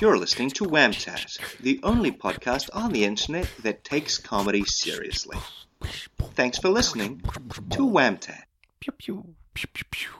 You're 0.00 0.16
listening 0.16 0.50
to 0.50 0.64
Whamtat, 0.64 1.58
the 1.58 1.80
only 1.82 2.12
podcast 2.12 2.70
on 2.72 2.92
the 2.92 3.02
internet 3.02 3.50
that 3.64 3.82
takes 3.82 4.16
comedy 4.16 4.62
seriously. 4.62 5.36
Thanks 6.34 6.56
for 6.56 6.68
listening 6.68 7.20
to 7.70 7.84
Whamtat. 7.84 8.42
Pew 8.78 8.92
pew 8.92 9.34
pew 9.54 9.68
pew 9.72 9.84
pew. 9.90 10.10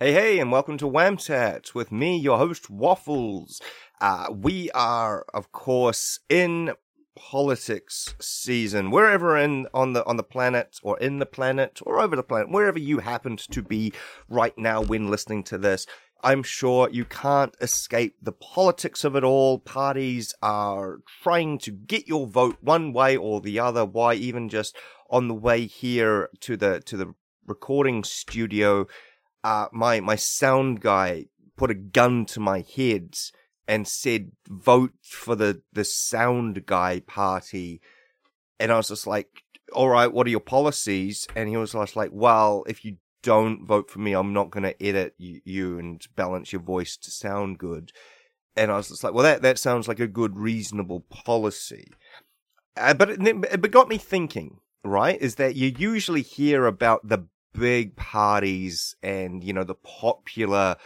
Hey 0.00 0.12
hey, 0.12 0.38
and 0.38 0.50
welcome 0.50 0.78
to 0.78 0.86
Whamtat 0.86 1.74
with 1.74 1.92
me, 1.92 2.18
your 2.18 2.38
host 2.38 2.70
Waffles. 2.70 3.60
Uh, 4.00 4.28
we 4.34 4.70
are, 4.70 5.26
of 5.34 5.52
course, 5.52 6.18
in 6.30 6.72
politics 7.18 8.14
season 8.20 8.92
wherever 8.92 9.36
in 9.36 9.66
on 9.74 9.92
the 9.92 10.06
on 10.06 10.16
the 10.16 10.22
planet 10.22 10.78
or 10.84 10.96
in 11.00 11.18
the 11.18 11.26
planet 11.26 11.80
or 11.84 11.98
over 11.98 12.14
the 12.14 12.22
planet 12.22 12.48
wherever 12.48 12.78
you 12.78 13.00
happened 13.00 13.40
to 13.40 13.60
be 13.60 13.92
right 14.28 14.56
now 14.56 14.80
when 14.80 15.10
listening 15.10 15.42
to 15.42 15.58
this 15.58 15.84
I'm 16.22 16.42
sure 16.42 16.90
you 16.90 17.04
can't 17.04 17.54
escape 17.60 18.16
the 18.20 18.32
politics 18.32 19.04
of 19.04 19.14
it 19.14 19.22
all. 19.22 19.60
Parties 19.60 20.34
are 20.42 20.98
trying 21.22 21.58
to 21.58 21.70
get 21.70 22.08
your 22.08 22.26
vote 22.26 22.56
one 22.60 22.92
way 22.92 23.16
or 23.16 23.40
the 23.40 23.60
other. 23.60 23.84
Why 23.84 24.14
even 24.14 24.48
just 24.48 24.76
on 25.10 25.28
the 25.28 25.34
way 25.34 25.66
here 25.66 26.28
to 26.40 26.56
the 26.56 26.80
to 26.86 26.96
the 26.96 27.14
recording 27.46 28.02
studio, 28.02 28.86
uh, 29.44 29.66
my 29.72 30.00
my 30.00 30.16
sound 30.16 30.80
guy 30.80 31.26
put 31.56 31.70
a 31.70 31.74
gun 31.74 32.26
to 32.26 32.40
my 32.40 32.64
head 32.76 33.14
and 33.68 33.86
said, 33.86 34.32
"Vote 34.48 34.94
for 35.02 35.36
the 35.36 35.62
the 35.72 35.84
sound 35.84 36.66
guy 36.66 37.00
party," 37.00 37.80
and 38.58 38.72
I 38.72 38.76
was 38.76 38.88
just 38.88 39.06
like, 39.06 39.44
"All 39.72 39.88
right, 39.88 40.12
what 40.12 40.26
are 40.26 40.30
your 40.30 40.40
policies?" 40.40 41.28
And 41.36 41.48
he 41.48 41.56
was 41.56 41.72
just 41.72 41.94
like, 41.94 42.10
"Well, 42.12 42.64
if 42.66 42.84
you 42.84 42.96
don't 43.22 43.66
vote 43.66 43.90
for 43.90 43.98
me. 43.98 44.12
I'm 44.12 44.32
not 44.32 44.50
going 44.50 44.62
to 44.62 44.82
edit 44.82 45.14
you, 45.18 45.78
and 45.78 46.04
balance 46.16 46.52
your 46.52 46.62
voice 46.62 46.96
to 46.98 47.10
sound 47.10 47.58
good. 47.58 47.92
And 48.56 48.70
I 48.70 48.76
was 48.76 48.88
just 48.88 49.04
like, 49.04 49.14
well, 49.14 49.24
that, 49.24 49.42
that 49.42 49.58
sounds 49.58 49.86
like 49.88 50.00
a 50.00 50.06
good, 50.06 50.36
reasonable 50.36 51.00
policy. 51.10 51.92
Uh, 52.76 52.94
but 52.94 53.10
it, 53.10 53.20
it 53.20 53.70
got 53.70 53.88
me 53.88 53.98
thinking, 53.98 54.58
right? 54.84 55.20
Is 55.20 55.36
that 55.36 55.56
you 55.56 55.72
usually 55.78 56.22
hear 56.22 56.66
about 56.66 57.06
the 57.06 57.26
big 57.54 57.96
parties 57.96 58.96
and, 59.02 59.42
you 59.42 59.52
know, 59.52 59.64
the 59.64 59.74
popular, 59.74 60.76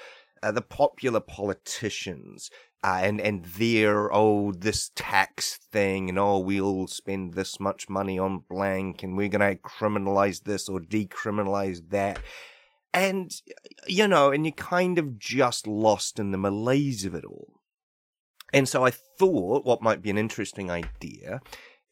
uh, 0.42 0.52
the 0.52 0.62
popular 0.62 1.20
politicians 1.20 2.50
uh, 2.84 3.00
and 3.02 3.20
and 3.20 3.44
their 3.44 4.12
oh 4.12 4.52
this 4.52 4.90
tax 4.96 5.56
thing 5.70 6.08
and 6.08 6.18
oh 6.18 6.38
we'll 6.38 6.86
spend 6.86 7.34
this 7.34 7.60
much 7.60 7.88
money 7.88 8.18
on 8.18 8.42
blank 8.48 9.02
and 9.02 9.16
we're 9.16 9.28
gonna 9.28 9.54
criminalize 9.56 10.42
this 10.44 10.68
or 10.68 10.80
decriminalize 10.80 11.90
that. 11.90 12.18
And 12.94 13.32
you 13.86 14.08
know 14.08 14.32
and 14.32 14.44
you're 14.44 14.52
kind 14.52 14.98
of 14.98 15.18
just 15.18 15.66
lost 15.66 16.18
in 16.18 16.32
the 16.32 16.38
malaise 16.38 17.04
of 17.04 17.14
it 17.14 17.24
all. 17.24 17.60
And 18.52 18.68
so 18.68 18.84
i 18.84 18.90
thought 18.90 19.64
what 19.64 19.82
might 19.82 20.02
be 20.02 20.10
an 20.10 20.18
interesting 20.18 20.70
idea 20.70 21.40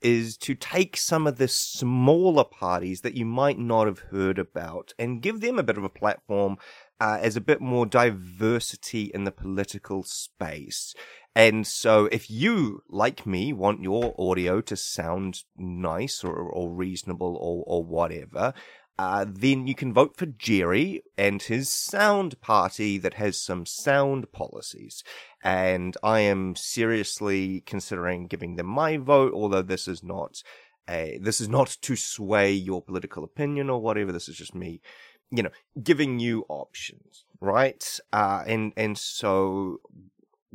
is 0.02 0.36
to 0.38 0.54
take 0.54 0.96
some 0.96 1.26
of 1.26 1.36
the 1.36 1.48
smaller 1.48 2.44
parties 2.44 3.02
that 3.02 3.14
you 3.14 3.24
might 3.24 3.58
not 3.58 3.86
have 3.86 3.98
heard 3.98 4.38
about 4.38 4.94
and 4.98 5.22
give 5.22 5.40
them 5.40 5.58
a 5.58 5.62
bit 5.62 5.76
of 5.76 5.84
a 5.84 5.90
platform 5.90 6.56
uh, 7.00 7.18
as 7.20 7.34
a 7.34 7.40
bit 7.40 7.60
more 7.60 7.86
diversity 7.86 9.10
in 9.14 9.24
the 9.24 9.32
political 9.32 10.02
space. 10.02 10.94
And 11.34 11.66
so 11.66 12.06
if 12.12 12.30
you, 12.30 12.82
like 12.88 13.24
me, 13.24 13.52
want 13.52 13.82
your 13.82 14.14
audio 14.18 14.60
to 14.62 14.76
sound 14.76 15.42
nice 15.56 16.22
or, 16.24 16.36
or 16.36 16.70
reasonable 16.70 17.36
or, 17.36 17.64
or 17.66 17.84
whatever, 17.84 18.52
uh, 18.98 19.24
then 19.26 19.66
you 19.66 19.74
can 19.74 19.94
vote 19.94 20.16
for 20.18 20.26
Jerry 20.26 21.02
and 21.16 21.40
his 21.40 21.70
sound 21.70 22.38
party 22.42 22.98
that 22.98 23.14
has 23.14 23.40
some 23.40 23.64
sound 23.64 24.30
policies. 24.32 25.02
And 25.42 25.96
I 26.02 26.20
am 26.20 26.54
seriously 26.54 27.62
considering 27.64 28.26
giving 28.26 28.56
them 28.56 28.66
my 28.66 28.98
vote, 28.98 29.32
although 29.32 29.62
this 29.62 29.88
is 29.88 30.02
not 30.02 30.42
a, 30.88 31.18
this 31.22 31.40
is 31.40 31.48
not 31.48 31.78
to 31.80 31.96
sway 31.96 32.52
your 32.52 32.82
political 32.82 33.24
opinion 33.24 33.70
or 33.70 33.80
whatever. 33.80 34.12
This 34.12 34.28
is 34.28 34.36
just 34.36 34.54
me 34.54 34.82
you 35.30 35.42
know, 35.42 35.50
giving 35.82 36.18
you 36.18 36.44
options, 36.48 37.24
right? 37.40 38.00
Uh, 38.12 38.42
and, 38.46 38.72
and 38.76 38.98
so 38.98 39.80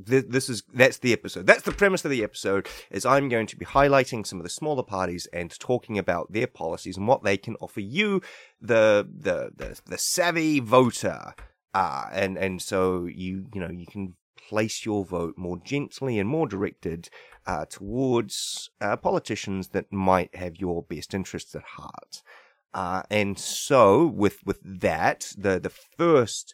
th- 0.05 0.25
this 0.27 0.49
is, 0.49 0.63
that's 0.73 0.97
the 0.97 1.13
episode. 1.13 1.47
That's 1.47 1.63
the 1.63 1.71
premise 1.71 2.03
of 2.05 2.11
the 2.11 2.23
episode 2.23 2.67
is 2.91 3.05
I'm 3.05 3.29
going 3.29 3.47
to 3.47 3.57
be 3.57 3.65
highlighting 3.65 4.25
some 4.25 4.39
of 4.39 4.43
the 4.43 4.49
smaller 4.49 4.83
parties 4.83 5.27
and 5.31 5.57
talking 5.59 5.97
about 5.97 6.33
their 6.33 6.47
policies 6.47 6.97
and 6.97 7.07
what 7.07 7.23
they 7.23 7.37
can 7.37 7.55
offer 7.61 7.81
you, 7.81 8.21
the, 8.61 9.07
the, 9.19 9.51
the, 9.55 9.79
the 9.85 9.97
savvy 9.97 10.59
voter. 10.59 11.33
Uh, 11.73 12.07
and, 12.11 12.37
and 12.37 12.61
so 12.61 13.05
you, 13.05 13.47
you 13.53 13.61
know, 13.61 13.71
you 13.71 13.85
can 13.85 14.15
place 14.49 14.85
your 14.85 15.03
vote 15.03 15.35
more 15.37 15.57
gently 15.63 16.19
and 16.19 16.29
more 16.29 16.47
directed 16.47 17.09
uh, 17.47 17.65
towards 17.65 18.69
uh, 18.81 18.95
politicians 18.95 19.69
that 19.69 19.91
might 19.91 20.35
have 20.35 20.57
your 20.57 20.83
best 20.83 21.13
interests 21.13 21.55
at 21.55 21.63
heart. 21.63 22.21
Uh, 22.75 23.03
and 23.09 23.39
so 23.39 24.05
with 24.05 24.45
with 24.45 24.59
that, 24.63 25.31
the 25.37 25.59
the 25.61 25.69
first 25.69 26.53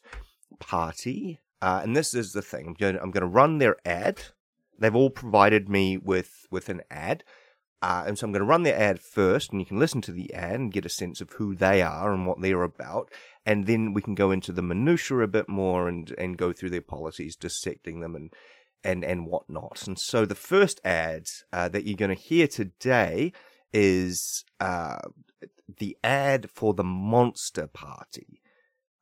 party, 0.60 1.40
uh, 1.64 1.82
and 1.84 1.98
this 1.98 2.14
is 2.14 2.32
the 2.32 2.44
thing, 2.44 2.68
I'm 2.68 2.74
going 2.76 2.96
I'm 2.96 3.10
going 3.10 3.22
to 3.22 3.28
run 3.28 3.58
their 3.58 3.76
ad. 3.84 4.22
They've 4.78 4.96
all 4.96 5.10
provided 5.10 5.68
me 5.68 5.98
with 5.98 6.46
with 6.52 6.70
an 6.70 6.82
ad. 6.92 7.24
Uh, 7.84 8.04
and 8.06 8.20
so 8.20 8.28
I'm 8.28 8.32
going 8.32 8.42
to 8.42 8.46
run 8.46 8.62
their 8.62 8.80
ad 8.80 9.00
first, 9.00 9.52
and 9.52 9.60
you 9.60 9.66
can 9.66 9.80
listen 9.80 10.02
to 10.02 10.12
the 10.12 10.32
ad 10.36 10.60
and 10.60 10.72
get 10.72 10.86
a 10.86 10.90
sense 10.90 11.20
of 11.20 11.32
who 11.32 11.56
they 11.56 11.82
are 11.82 12.14
and 12.14 12.28
what 12.28 12.40
they're 12.40 12.62
about. 12.62 13.12
And 13.44 13.66
then 13.66 13.94
we 13.94 14.04
can 14.04 14.14
go 14.14 14.30
into 14.30 14.52
the 14.52 14.62
minutiae 14.62 15.22
a 15.22 15.28
bit 15.28 15.50
more 15.50 15.88
and, 15.88 16.14
and 16.20 16.38
go 16.38 16.54
through 16.54 16.70
their 16.70 16.82
policies, 16.82 17.36
dissecting 17.36 18.02
them 18.02 18.16
and, 18.16 18.32
and, 18.84 19.04
and 19.04 19.26
whatnot. 19.26 19.88
And 19.88 19.98
so 19.98 20.28
the 20.28 20.36
first 20.36 20.80
ad 20.86 21.26
uh, 21.52 21.70
that 21.70 21.88
you're 21.88 21.98
going 21.98 22.16
to 22.16 22.22
hear 22.22 22.48
today 22.48 23.34
is 23.74 24.46
uh, 24.60 25.00
the 25.78 25.98
ad 26.04 26.50
for 26.50 26.74
the 26.74 26.84
Monster 26.84 27.68
Party. 27.68 28.42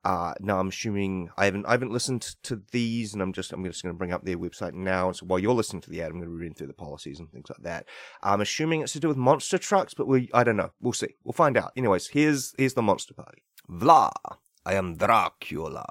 Uh, 0.06 0.34
now 0.40 0.60
I'm 0.60 0.70
assuming 0.70 1.30
I 1.38 1.46
haven't 1.46 1.66
I 1.66 1.72
haven't 1.72 1.92
listened 1.92 2.22
to 2.44 2.62
these, 2.72 3.14
and 3.14 3.22
I'm 3.22 3.34
just 3.34 3.52
I'm 3.52 3.66
just 3.66 3.84
going 3.84 3.94
to 3.94 3.98
bring 3.98 4.14
up 4.14 4.24
their 4.24 4.38
website 4.38 4.74
now. 4.74 5.12
So 5.12 5.26
while 5.26 5.40
you're 5.40 5.54
listening 5.54 5.82
to 5.82 5.90
the 5.90 6.02
ad, 6.02 6.12
I'm 6.12 6.20
going 6.20 6.24
to 6.24 6.30
read 6.30 6.56
through 6.56 6.68
the 6.68 6.74
policies 6.74 7.20
and 7.20 7.30
things 7.30 7.50
like 7.50 7.64
that. 7.64 7.86
I'm 8.24 8.40
assuming 8.40 8.82
it's 8.82 8.94
to 8.94 9.00
do 9.00 9.10
with 9.10 9.18
monster 9.18 9.58
trucks, 9.58 9.94
but 9.94 10.08
we 10.08 10.30
I 10.34 10.46
don't 10.46 10.56
know. 10.56 10.72
We'll 10.80 10.94
see. 10.94 11.16
We'll 11.24 11.34
find 11.34 11.58
out. 11.58 11.74
Anyways, 11.76 12.08
here's 12.08 12.54
here's 12.58 12.76
the 12.76 12.82
Monster 12.82 13.14
Party. 13.14 13.44
Vla, 13.70 14.12
I 14.66 14.76
am 14.76 14.96
Dracula. 14.96 15.86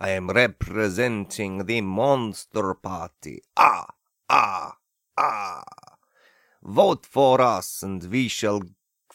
I 0.00 0.10
am 0.10 0.28
representing 0.28 1.66
the 1.66 1.80
Monster 1.80 2.74
Party. 2.74 3.42
Ah, 3.56 3.86
ah, 4.28 4.76
ah. 5.16 5.62
Vote 6.64 7.06
for 7.06 7.40
us, 7.40 7.82
and 7.84 8.02
we 8.10 8.26
shall 8.26 8.62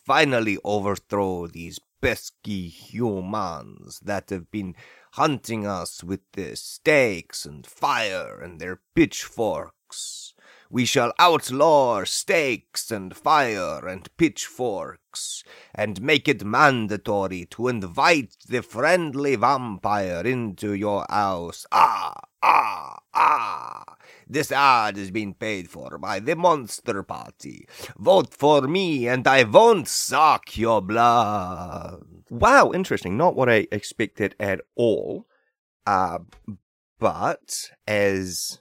finally 0.09 0.57
overthrow 0.63 1.45
these 1.45 1.79
pesky 2.01 2.67
humans 2.67 3.99
that 4.03 4.31
have 4.31 4.49
been 4.49 4.73
hunting 5.11 5.67
us 5.67 6.03
with 6.03 6.21
their 6.33 6.55
stakes 6.55 7.45
and 7.45 7.67
fire 7.67 8.39
and 8.41 8.59
their 8.59 8.79
pitchforks. 8.95 10.33
We 10.71 10.85
shall 10.85 11.13
outlaw 11.19 12.05
stakes 12.05 12.89
and 12.89 13.15
fire 13.15 13.87
and 13.87 14.09
pitchforks, 14.17 15.43
and 15.75 16.01
make 16.01 16.27
it 16.27 16.43
mandatory 16.43 17.45
to 17.51 17.67
invite 17.67 18.35
the 18.47 18.63
friendly 18.63 19.35
vampire 19.35 20.25
into 20.25 20.73
your 20.73 21.05
house. 21.07 21.67
Ah, 21.71 22.19
ah, 22.41 22.97
ah. 23.13 23.38
This 24.29 24.51
ad 24.51 24.95
is 24.95 25.09
being 25.09 25.33
paid 25.33 25.71
for 25.71 25.97
by 25.97 26.19
the 26.19 26.35
Monster 26.35 27.01
Party. 27.01 27.67
Vote 27.97 28.31
for 28.31 28.61
me 28.61 29.07
and 29.07 29.27
I 29.27 29.43
won't 29.43 29.87
suck 29.87 30.55
your 30.55 30.81
blood. 30.81 32.03
Wow, 32.29 32.71
interesting. 32.71 33.17
Not 33.17 33.35
what 33.35 33.49
I 33.49 33.67
expected 33.71 34.35
at 34.39 34.61
all. 34.75 35.25
Uh, 35.87 36.19
but 36.99 37.71
as 37.87 38.59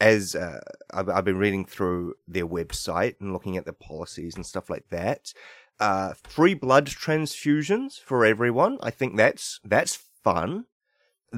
as 0.00 0.36
uh, 0.36 0.60
I've, 0.92 1.08
I've, 1.08 1.24
been 1.24 1.38
reading 1.38 1.64
through 1.64 2.14
their 2.28 2.46
website 2.46 3.14
and 3.18 3.32
looking 3.32 3.56
at 3.56 3.64
the 3.64 3.72
policies 3.72 4.36
and 4.36 4.44
stuff 4.44 4.68
like 4.68 4.90
that, 4.90 5.32
uh, 5.80 6.12
free 6.22 6.52
blood 6.52 6.86
transfusions 6.86 7.98
for 7.98 8.24
everyone. 8.24 8.78
I 8.82 8.90
think 8.90 9.16
that's 9.16 9.58
that's 9.64 9.98
fun 10.22 10.66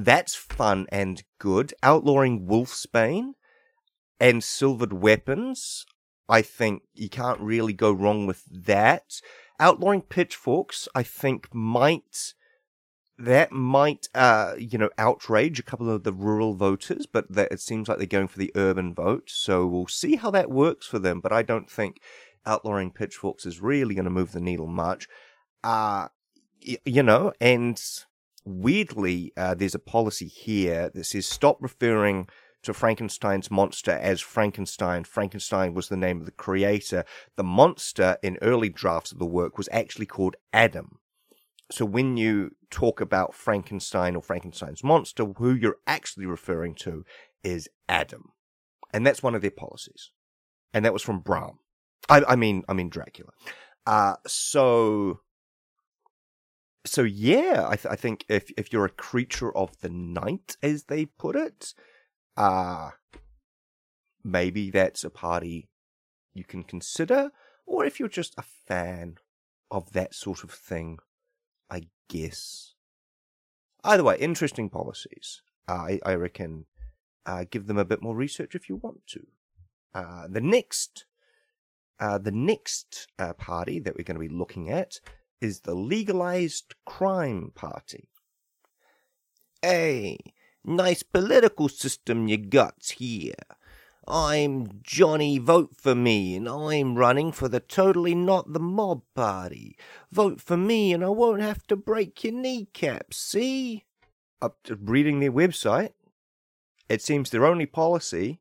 that's 0.05 0.35
fun 0.35 0.87
and 0.91 1.23
good. 1.39 1.73
Outlawing 1.83 2.47
Wolfsbane 2.47 3.33
and 4.19 4.43
Silvered 4.43 4.93
Weapons, 4.93 5.85
I 6.27 6.41
think 6.41 6.83
you 6.93 7.09
can't 7.09 7.39
really 7.39 7.73
go 7.73 7.91
wrong 7.91 8.27
with 8.27 8.43
that. 8.45 9.21
Outlawing 9.59 10.01
Pitchforks, 10.03 10.87
I 10.95 11.03
think 11.03 11.53
might 11.53 12.33
that 13.21 13.51
might 13.51 14.07
uh 14.15 14.53
you 14.57 14.77
know 14.77 14.89
outrage 14.97 15.59
a 15.59 15.63
couple 15.63 15.89
of 15.89 16.03
the 16.03 16.13
rural 16.13 16.53
voters, 16.53 17.05
but 17.05 17.29
that 17.29 17.51
it 17.51 17.59
seems 17.59 17.89
like 17.89 17.97
they're 17.97 18.07
going 18.07 18.29
for 18.29 18.39
the 18.39 18.51
urban 18.55 18.93
vote. 18.93 19.29
So 19.29 19.67
we'll 19.67 19.87
see 19.87 20.15
how 20.15 20.31
that 20.31 20.49
works 20.49 20.87
for 20.87 20.99
them. 20.99 21.19
But 21.19 21.33
I 21.33 21.43
don't 21.43 21.69
think 21.69 21.99
outlawing 22.45 22.91
pitchforks 22.91 23.45
is 23.45 23.59
really 23.59 23.93
going 23.95 24.05
to 24.05 24.09
move 24.09 24.31
the 24.31 24.39
needle 24.39 24.67
much. 24.67 25.07
Uh 25.63 26.07
y- 26.65 26.77
you 26.85 27.03
know, 27.03 27.33
and 27.41 27.81
weirdly, 28.45 29.31
uh, 29.37 29.55
there's 29.55 29.75
a 29.75 29.79
policy 29.79 30.27
here 30.27 30.89
that 30.93 31.05
says 31.05 31.25
stop 31.25 31.57
referring 31.61 32.27
to 32.63 32.73
Frankenstein's 32.73 33.49
monster 33.49 33.91
as 33.91 34.19
Frankenstein. 34.19 35.03
Frankenstein 35.03 35.73
was 35.73 35.87
the 35.87 35.97
name 35.97 36.19
of 36.19 36.25
the 36.25 36.31
creator. 36.31 37.05
The 37.35 37.43
monster 37.43 38.17
in 38.21 38.37
early 38.41 38.69
drafts 38.69 39.11
of 39.11 39.19
the 39.19 39.25
work 39.25 39.57
was 39.57 39.69
actually 39.71 40.05
called 40.05 40.35
Adam. 40.51 40.99
So 41.71 41.85
when 41.85 42.17
you 42.17 42.51
talk 42.71 42.99
about 42.99 43.35
Frankenstein 43.35 44.15
or 44.15 44.21
Frankenstein's 44.21 44.83
monster, 44.83 45.25
who 45.25 45.53
you're 45.53 45.77
actually 45.85 46.25
referring 46.25 46.75
to 46.75 47.05
is 47.43 47.69
Adam. 47.87 48.31
And 48.91 49.05
that's 49.05 49.23
one 49.23 49.35
of 49.35 49.41
their 49.41 49.51
policies. 49.51 50.11
And 50.73 50.83
that 50.83 50.93
was 50.93 51.03
from 51.03 51.19
Bram. 51.19 51.59
I, 52.09 52.23
I 52.27 52.35
mean, 52.35 52.63
I 52.67 52.73
mean 52.73 52.89
Dracula. 52.89 53.31
Uh, 53.85 54.15
so, 54.27 55.19
so 56.89 57.03
yeah, 57.03 57.65
I, 57.67 57.75
th- 57.75 57.91
I 57.91 57.95
think 57.95 58.25
if, 58.27 58.51
if 58.57 58.73
you're 58.73 58.85
a 58.85 58.89
creature 58.89 59.55
of 59.55 59.79
the 59.81 59.89
night, 59.89 60.57
as 60.63 60.85
they 60.85 61.05
put 61.05 61.35
it, 61.35 61.73
uh, 62.35 62.91
maybe 64.23 64.71
that's 64.71 65.03
a 65.03 65.09
party 65.09 65.69
you 66.33 66.43
can 66.43 66.63
consider. 66.63 67.31
Or 67.65 67.85
if 67.85 67.99
you're 67.99 68.09
just 68.09 68.33
a 68.37 68.43
fan 68.67 69.17
of 69.69 69.93
that 69.93 70.15
sort 70.15 70.43
of 70.43 70.51
thing, 70.51 70.97
I 71.69 71.83
guess. 72.09 72.73
Either 73.83 74.03
way, 74.03 74.17
interesting 74.19 74.69
policies. 74.69 75.41
Uh, 75.67 75.73
I, 75.73 75.99
I 76.03 76.15
reckon 76.15 76.65
uh, 77.25 77.45
give 77.49 77.67
them 77.67 77.77
a 77.77 77.85
bit 77.85 78.01
more 78.01 78.15
research 78.15 78.55
if 78.55 78.67
you 78.67 78.75
want 78.75 79.05
to. 79.07 79.27
Uh, 79.93 80.27
the 80.27 80.41
next, 80.41 81.05
uh, 81.99 82.17
the 82.17 82.31
next 82.31 83.07
uh, 83.19 83.33
party 83.33 83.79
that 83.79 83.95
we're 83.95 84.03
going 84.03 84.19
to 84.19 84.27
be 84.27 84.35
looking 84.35 84.69
at 84.69 84.99
is 85.41 85.61
the 85.61 85.75
legalized 85.75 86.75
crime 86.85 87.51
party. 87.55 88.09
Hey, 89.61 90.17
nice 90.63 91.03
political 91.03 91.69
system 91.69 92.27
you 92.27 92.37
got 92.37 92.93
here. 92.97 93.33
I'm 94.07 94.79
Johnny 94.81 95.37
Vote 95.37 95.75
for 95.75 95.93
Me, 95.93 96.35
and 96.35 96.49
I'm 96.49 96.95
running 96.95 97.31
for 97.31 97.47
the 97.47 97.59
Totally 97.59 98.15
Not 98.15 98.53
the 98.53 98.59
Mob 98.59 99.03
Party. 99.13 99.77
Vote 100.11 100.41
for 100.41 100.57
me, 100.57 100.93
and 100.93 101.03
I 101.03 101.09
won't 101.09 101.41
have 101.41 101.67
to 101.67 101.75
break 101.75 102.23
your 102.23 102.33
kneecaps, 102.33 103.17
see? 103.17 103.85
Up 104.41 104.57
to 104.63 104.75
reading 104.75 105.19
their 105.19 105.31
website, 105.31 105.91
it 106.87 107.03
seems 107.03 107.29
their 107.29 107.45
only 107.45 107.67
policy 107.67 108.39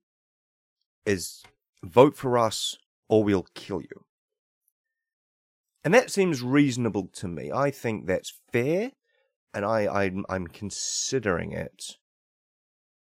is 1.05 1.43
vote 1.83 2.17
for 2.17 2.39
us 2.39 2.79
or 3.09 3.23
we'll 3.23 3.47
kill 3.55 3.83
you. 3.83 4.05
And 5.85 5.95
that 5.95 6.11
seems 6.11 6.43
reasonable 6.43 7.09
to 7.15 7.29
me. 7.29 7.51
I 7.53 7.71
think 7.71 8.07
that's 8.07 8.33
fair, 8.53 8.93
and 9.55 9.65
I, 9.65 10.05
I'm, 10.05 10.25
I'm 10.29 10.47
considering 10.47 11.53
it. 11.53 11.97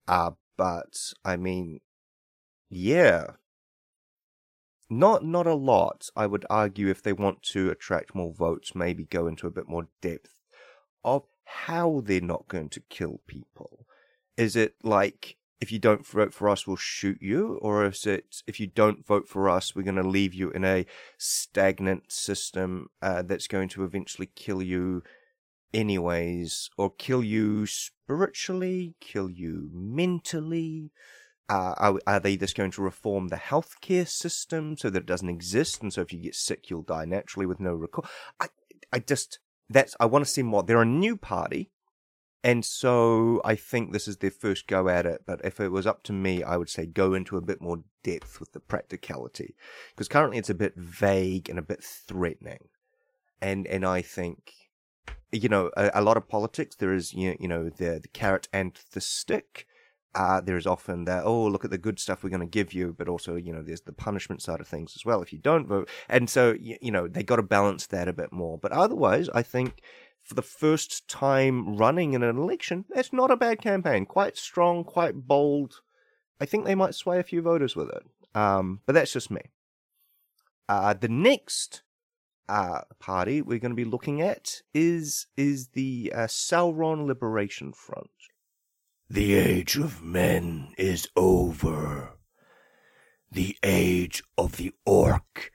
Uh, 0.08 0.32
but, 0.58 0.94
I 1.24 1.38
mean, 1.38 1.80
yeah. 2.70 3.28
Not 4.90 5.24
not 5.26 5.48
a 5.48 5.56
lot, 5.56 6.10
I 6.16 6.28
would 6.28 6.46
argue 6.50 6.90
if 6.90 7.02
they 7.02 7.14
want 7.14 7.42
to 7.54 7.72
attract 7.72 8.14
more 8.14 8.34
votes, 8.34 8.76
maybe 8.76 9.06
go 9.06 9.28
into 9.28 9.48
a 9.48 9.52
bit 9.52 9.68
more 9.68 9.88
depth 10.02 10.40
of 11.04 11.24
how 11.46 12.02
they're 12.06 12.22
not 12.22 12.48
going 12.48 12.70
to 12.70 12.84
kill 12.90 13.22
people. 13.26 13.88
Is 14.38 14.56
it 14.56 14.76
like 14.84 15.38
if 15.62 15.72
you 15.72 15.80
don't 15.80 16.06
vote 16.06 16.34
for 16.34 16.50
us, 16.50 16.68
we'll 16.68 16.76
shoot 16.76 17.20
you? 17.22 17.58
Or 17.62 17.86
is 17.86 18.06
it 18.06 18.42
if 18.48 18.60
you 18.60 18.68
don't 18.68 19.06
vote 19.06 19.28
for 19.28 19.50
us, 19.50 19.76
we're 19.76 19.84
going 19.84 19.96
to 19.96 20.08
leave 20.08 20.34
you 20.34 20.50
in 20.52 20.66
a 20.66 20.86
stagnant 21.18 22.12
system 22.12 22.90
uh, 23.02 23.22
that's 23.22 23.48
going 23.48 23.70
to 23.70 23.84
eventually 23.84 24.30
kill 24.36 24.62
you 24.62 25.04
anyways? 25.74 26.70
Or 26.78 26.90
kill 26.90 27.24
you 27.24 27.66
spiritually? 27.66 28.96
Kill 29.00 29.30
you 29.30 29.70
mentally? 29.74 30.92
Uh, 31.50 31.76
are, 31.78 32.00
are, 32.08 32.20
they 32.20 32.38
just 32.38 32.56
going 32.56 32.72
to 32.72 32.82
reform 32.82 33.28
the 33.28 33.36
healthcare 33.36 34.08
system 34.08 34.78
so 34.78 34.90
that 34.90 35.00
it 35.00 35.06
doesn't 35.06 35.30
exist? 35.30 35.82
And 35.82 35.94
so 35.94 36.02
if 36.02 36.12
you 36.12 36.20
get 36.20 36.36
sick, 36.36 36.70
you'll 36.70 36.84
die 36.84 37.06
naturally 37.06 37.46
with 37.46 37.60
no 37.60 37.74
recall. 37.74 38.06
I, 38.40 38.48
I 38.92 39.00
just, 39.00 39.40
that's, 39.70 39.96
I 40.00 40.06
want 40.06 40.26
to 40.26 40.32
see 40.32 40.42
more. 40.42 40.64
They're 40.64 40.82
a 40.82 40.86
new 40.86 41.18
party. 41.18 41.70
And 42.44 42.66
so 42.66 43.42
I 43.46 43.56
think 43.56 43.92
this 43.92 44.08
is 44.08 44.18
their 44.18 44.32
first 44.32 44.68
go 44.68 44.90
at 44.90 45.06
it. 45.06 45.22
But 45.26 45.42
if 45.44 45.60
it 45.60 45.70
was 45.70 45.88
up 45.88 46.04
to 46.04 46.14
me, 46.14 46.44
I 46.44 46.58
would 46.58 46.70
say 46.70 46.86
go 46.86 47.14
into 47.14 47.38
a 47.38 47.42
bit 47.42 47.62
more 47.62 47.84
depth 48.04 48.40
with 48.40 48.52
the 48.52 48.60
practicality. 48.60 49.56
Because 49.92 50.10
currently 50.10 50.38
it's 50.38 50.50
a 50.50 50.56
bit 50.56 50.74
vague 50.76 51.50
and 51.50 51.58
a 51.58 51.64
bit 51.64 51.84
threatening. 51.84 52.68
And, 53.42 53.66
and 53.68 53.86
I 53.86 54.02
think, 54.02 54.52
you 55.32 55.48
know, 55.48 55.72
a, 55.78 55.92
a 55.96 56.02
lot 56.02 56.18
of 56.18 56.28
politics, 56.28 56.76
there 56.76 56.94
is, 56.94 57.14
you 57.14 57.30
know, 57.30 57.38
you 57.40 57.48
know 57.48 57.70
the, 57.70 58.00
the 58.02 58.10
carrot 58.10 58.50
and 58.52 58.78
the 58.92 59.02
stick 59.02 59.66
uh, 60.16 60.42
there's 60.42 60.68
often 60.68 61.06
that, 61.06 61.24
oh, 61.24 61.46
look 61.46 61.66
at 61.66 61.72
the 61.72 61.78
good 61.78 62.00
stuff 62.00 62.24
we're 62.24 62.30
going 62.30 62.40
to 62.40 62.46
give 62.46 62.74
you, 62.74 62.94
but 62.98 63.08
also, 63.08 63.36
you 63.36 63.52
know, 63.52 63.64
there's 63.64 63.82
the 63.82 63.94
punishment 63.94 64.42
side 64.42 64.60
of 64.60 64.68
things 64.68 64.94
as 64.96 65.04
well 65.06 65.22
if 65.22 65.34
you 65.34 65.40
don't 65.40 65.68
vote. 65.68 65.90
And 66.08 66.30
so, 66.30 66.56
you, 66.60 66.78
you 66.82 66.92
know, 66.92 67.08
they 67.08 67.24
got 67.24 67.38
to 67.38 67.44
balance 67.44 67.88
that 67.88 68.08
a 68.08 68.14
bit 68.14 68.32
more. 68.32 68.58
But 68.58 68.72
otherwise, 68.72 69.28
I 69.30 69.42
think 69.42 69.82
for 70.24 70.36
the 70.36 70.42
first 70.42 71.08
time 71.08 71.76
running 71.76 72.14
in 72.14 72.24
an 72.24 72.38
election, 72.38 72.86
it's 72.96 73.14
not 73.14 73.32
a 73.32 73.38
bad 73.38 73.62
campaign. 73.62 74.06
Quite 74.06 74.38
strong, 74.38 74.84
quite 74.84 75.28
bold. 75.28 75.82
I 76.40 76.46
think 76.46 76.66
they 76.66 76.76
might 76.76 76.96
sway 76.96 77.20
a 77.20 77.24
few 77.24 77.42
voters 77.42 77.76
with 77.76 77.90
it. 77.90 78.04
Um, 78.36 78.80
but 78.86 78.94
that's 78.94 79.14
just 79.14 79.30
me. 79.30 79.42
Uh, 80.68 80.94
the 80.94 81.10
next 81.10 81.84
uh, 82.50 82.82
party 83.00 83.42
we're 83.42 83.60
going 83.60 83.72
to 83.72 83.76
be 83.76 83.86
looking 83.86 84.22
at 84.22 84.62
is 84.74 85.28
is 85.38 85.70
the 85.70 86.12
uh, 86.16 86.28
Sauron 86.28 87.06
Liberation 87.06 87.74
Front. 87.74 88.10
The 89.10 89.36
age 89.36 89.78
of 89.78 90.02
men 90.02 90.74
is 90.78 91.08
over. 91.16 92.18
The 93.32 93.58
age 93.62 94.24
of 94.38 94.58
the 94.58 94.74
orc 94.86 95.52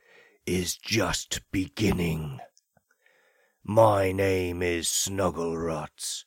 is 0.47 0.77
just 0.77 1.41
beginning. 1.51 2.41
My 3.71 4.13
name 4.13 4.63
is 4.63 4.89
Snuggleruts, 4.89 6.25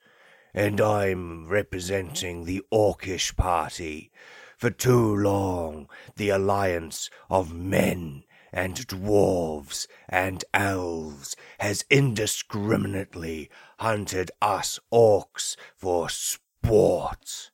and 0.53 0.79
I'm 0.79 1.47
representing 1.47 2.45
the 2.45 2.61
Orcish 2.71 3.35
Party. 3.35 4.11
For 4.59 4.69
too 4.69 5.15
long, 5.15 5.89
the 6.17 6.29
alliance 6.29 7.09
of 7.31 7.51
men 7.51 8.25
and 8.53 8.75
dwarves 8.87 9.87
and 10.07 10.45
elves 10.53 11.35
has 11.59 11.83
indiscriminately 11.89 13.49
hunted 13.79 14.29
us 14.39 14.79
orcs 14.93 15.55
for 15.75 16.11
sport. 16.11 17.49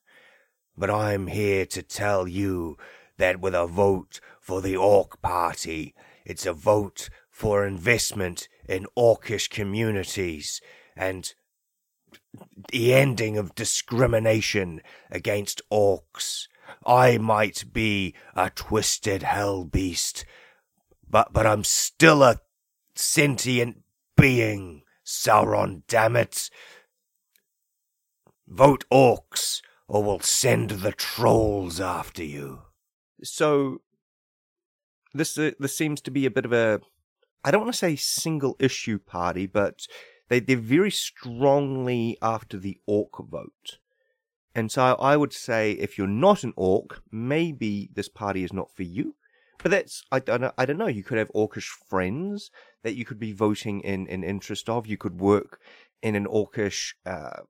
But 0.77 0.89
I'm 0.89 1.27
here 1.27 1.65
to 1.67 1.81
tell 1.81 2.27
you 2.27 2.77
that 3.15 3.39
with 3.39 3.55
a 3.55 3.65
vote 3.65 4.19
for 4.41 4.61
the 4.61 4.75
Orc 4.75 5.21
Party, 5.21 5.95
it's 6.25 6.45
a 6.45 6.51
vote 6.51 7.09
for 7.29 7.65
investment 7.65 8.49
in 8.67 8.85
Orcish 8.97 9.49
communities 9.49 10.61
and 10.95 11.33
the 12.71 12.93
ending 12.93 13.37
of 13.37 13.55
discrimination 13.55 14.81
against 15.09 15.61
orcs. 15.71 16.47
I 16.85 17.17
might 17.17 17.71
be 17.71 18.13
a 18.35 18.49
twisted 18.49 19.23
hell 19.23 19.63
beast, 19.63 20.25
but 21.09 21.31
but 21.33 21.45
I'm 21.45 21.63
still 21.63 22.23
a 22.23 22.41
sentient 22.95 23.83
being, 24.15 24.83
Sauron, 25.05 25.83
damn 25.87 26.15
it. 26.15 26.49
Vote 28.47 28.85
orcs, 28.91 29.61
or 29.87 30.03
we'll 30.03 30.19
send 30.19 30.69
the 30.71 30.91
trolls 30.91 31.79
after 31.79 32.23
you. 32.23 32.61
So, 33.23 33.81
this 35.13 35.37
uh, 35.37 35.51
this 35.59 35.75
seems 35.75 36.01
to 36.01 36.11
be 36.11 36.25
a 36.25 36.31
bit 36.31 36.45
of 36.45 36.53
a, 36.53 36.81
I 37.43 37.51
don't 37.51 37.61
want 37.61 37.73
to 37.73 37.77
say 37.77 37.95
single 37.95 38.55
issue 38.59 38.99
party, 38.99 39.45
but 39.45 39.87
they 40.29 40.39
they're 40.39 40.57
very 40.57 40.91
strongly 40.91 42.17
after 42.21 42.57
the 42.57 42.77
orc 42.85 43.17
vote. 43.19 43.77
And 44.53 44.71
so 44.71 44.95
I 44.95 45.15
would 45.15 45.33
say 45.33 45.73
if 45.73 45.97
you're 45.97 46.07
not 46.07 46.43
an 46.43 46.53
orc, 46.55 47.01
maybe 47.11 47.89
this 47.93 48.09
party 48.09 48.43
is 48.43 48.51
not 48.51 48.71
for 48.75 48.83
you. 48.83 49.15
But 49.61 49.71
that's 49.71 50.03
I 50.11 50.19
don't 50.19 50.41
know, 50.41 50.51
I 50.57 50.65
don't 50.65 50.77
know. 50.77 50.87
You 50.87 51.03
could 51.03 51.17
have 51.17 51.31
orcish 51.33 51.69
friends 51.89 52.51
that 52.83 52.95
you 52.95 53.05
could 53.05 53.19
be 53.19 53.33
voting 53.33 53.81
in 53.81 54.07
in 54.07 54.23
interest 54.23 54.69
of. 54.69 54.87
You 54.87 54.97
could 54.97 55.19
work 55.19 55.59
in 56.01 56.15
an 56.15 56.25
orcish 56.25 56.93
uh, 57.05 57.41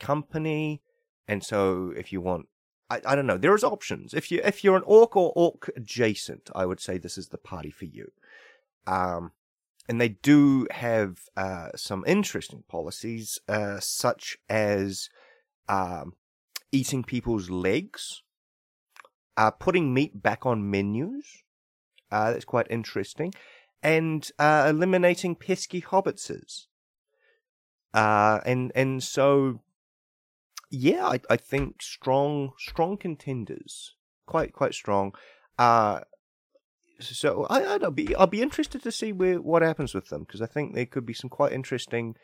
company. 0.00 0.82
And 1.28 1.44
so 1.44 1.92
if 1.96 2.12
you 2.12 2.20
want 2.20 2.46
I, 2.88 3.00
I 3.04 3.16
don't 3.16 3.26
know, 3.26 3.38
there's 3.38 3.64
options. 3.64 4.14
If 4.14 4.30
you 4.30 4.40
if 4.44 4.62
you're 4.62 4.76
an 4.76 4.82
orc 4.86 5.16
or 5.16 5.32
orc 5.34 5.70
adjacent, 5.76 6.50
I 6.54 6.66
would 6.66 6.80
say 6.80 6.98
this 6.98 7.18
is 7.18 7.28
the 7.28 7.38
party 7.38 7.70
for 7.70 7.84
you. 7.84 8.12
Um 8.86 9.32
and 9.88 10.00
they 10.00 10.08
do 10.08 10.66
have 10.70 11.18
uh, 11.36 11.68
some 11.76 12.02
interesting 12.06 12.64
policies, 12.68 13.38
uh, 13.48 13.78
such 13.78 14.36
as 14.48 15.08
um, 15.68 16.14
eating 16.72 17.04
people's 17.04 17.50
legs, 17.50 18.22
uh, 19.36 19.50
putting 19.52 19.94
meat 19.94 20.22
back 20.22 20.44
on 20.44 20.68
menus. 20.68 21.44
Uh, 22.10 22.32
that's 22.32 22.44
quite 22.44 22.66
interesting, 22.70 23.32
and 23.82 24.30
uh, 24.38 24.66
eliminating 24.68 25.34
pesky 25.34 25.80
hobbitses. 25.80 26.66
Uh, 27.94 28.40
and 28.44 28.72
and 28.74 29.02
so 29.02 29.60
yeah, 30.70 31.06
I, 31.06 31.20
I 31.30 31.36
think 31.36 31.80
strong, 31.80 32.52
strong 32.58 32.96
contenders, 32.96 33.94
quite, 34.26 34.52
quite 34.52 34.74
strong. 34.74 35.12
Uh, 35.58 36.00
so 37.00 37.46
I, 37.48 37.62
I'll 37.62 37.90
be, 37.90 38.14
I'll 38.14 38.26
be 38.26 38.42
interested 38.42 38.82
to 38.82 38.92
see 38.92 39.12
where 39.12 39.40
what 39.40 39.62
happens 39.62 39.94
with 39.94 40.08
them 40.08 40.22
because 40.22 40.42
I 40.42 40.46
think 40.46 40.74
there 40.74 40.86
could 40.86 41.06
be 41.06 41.14
some 41.14 41.30
quite 41.30 41.52
interesting, 41.52 42.16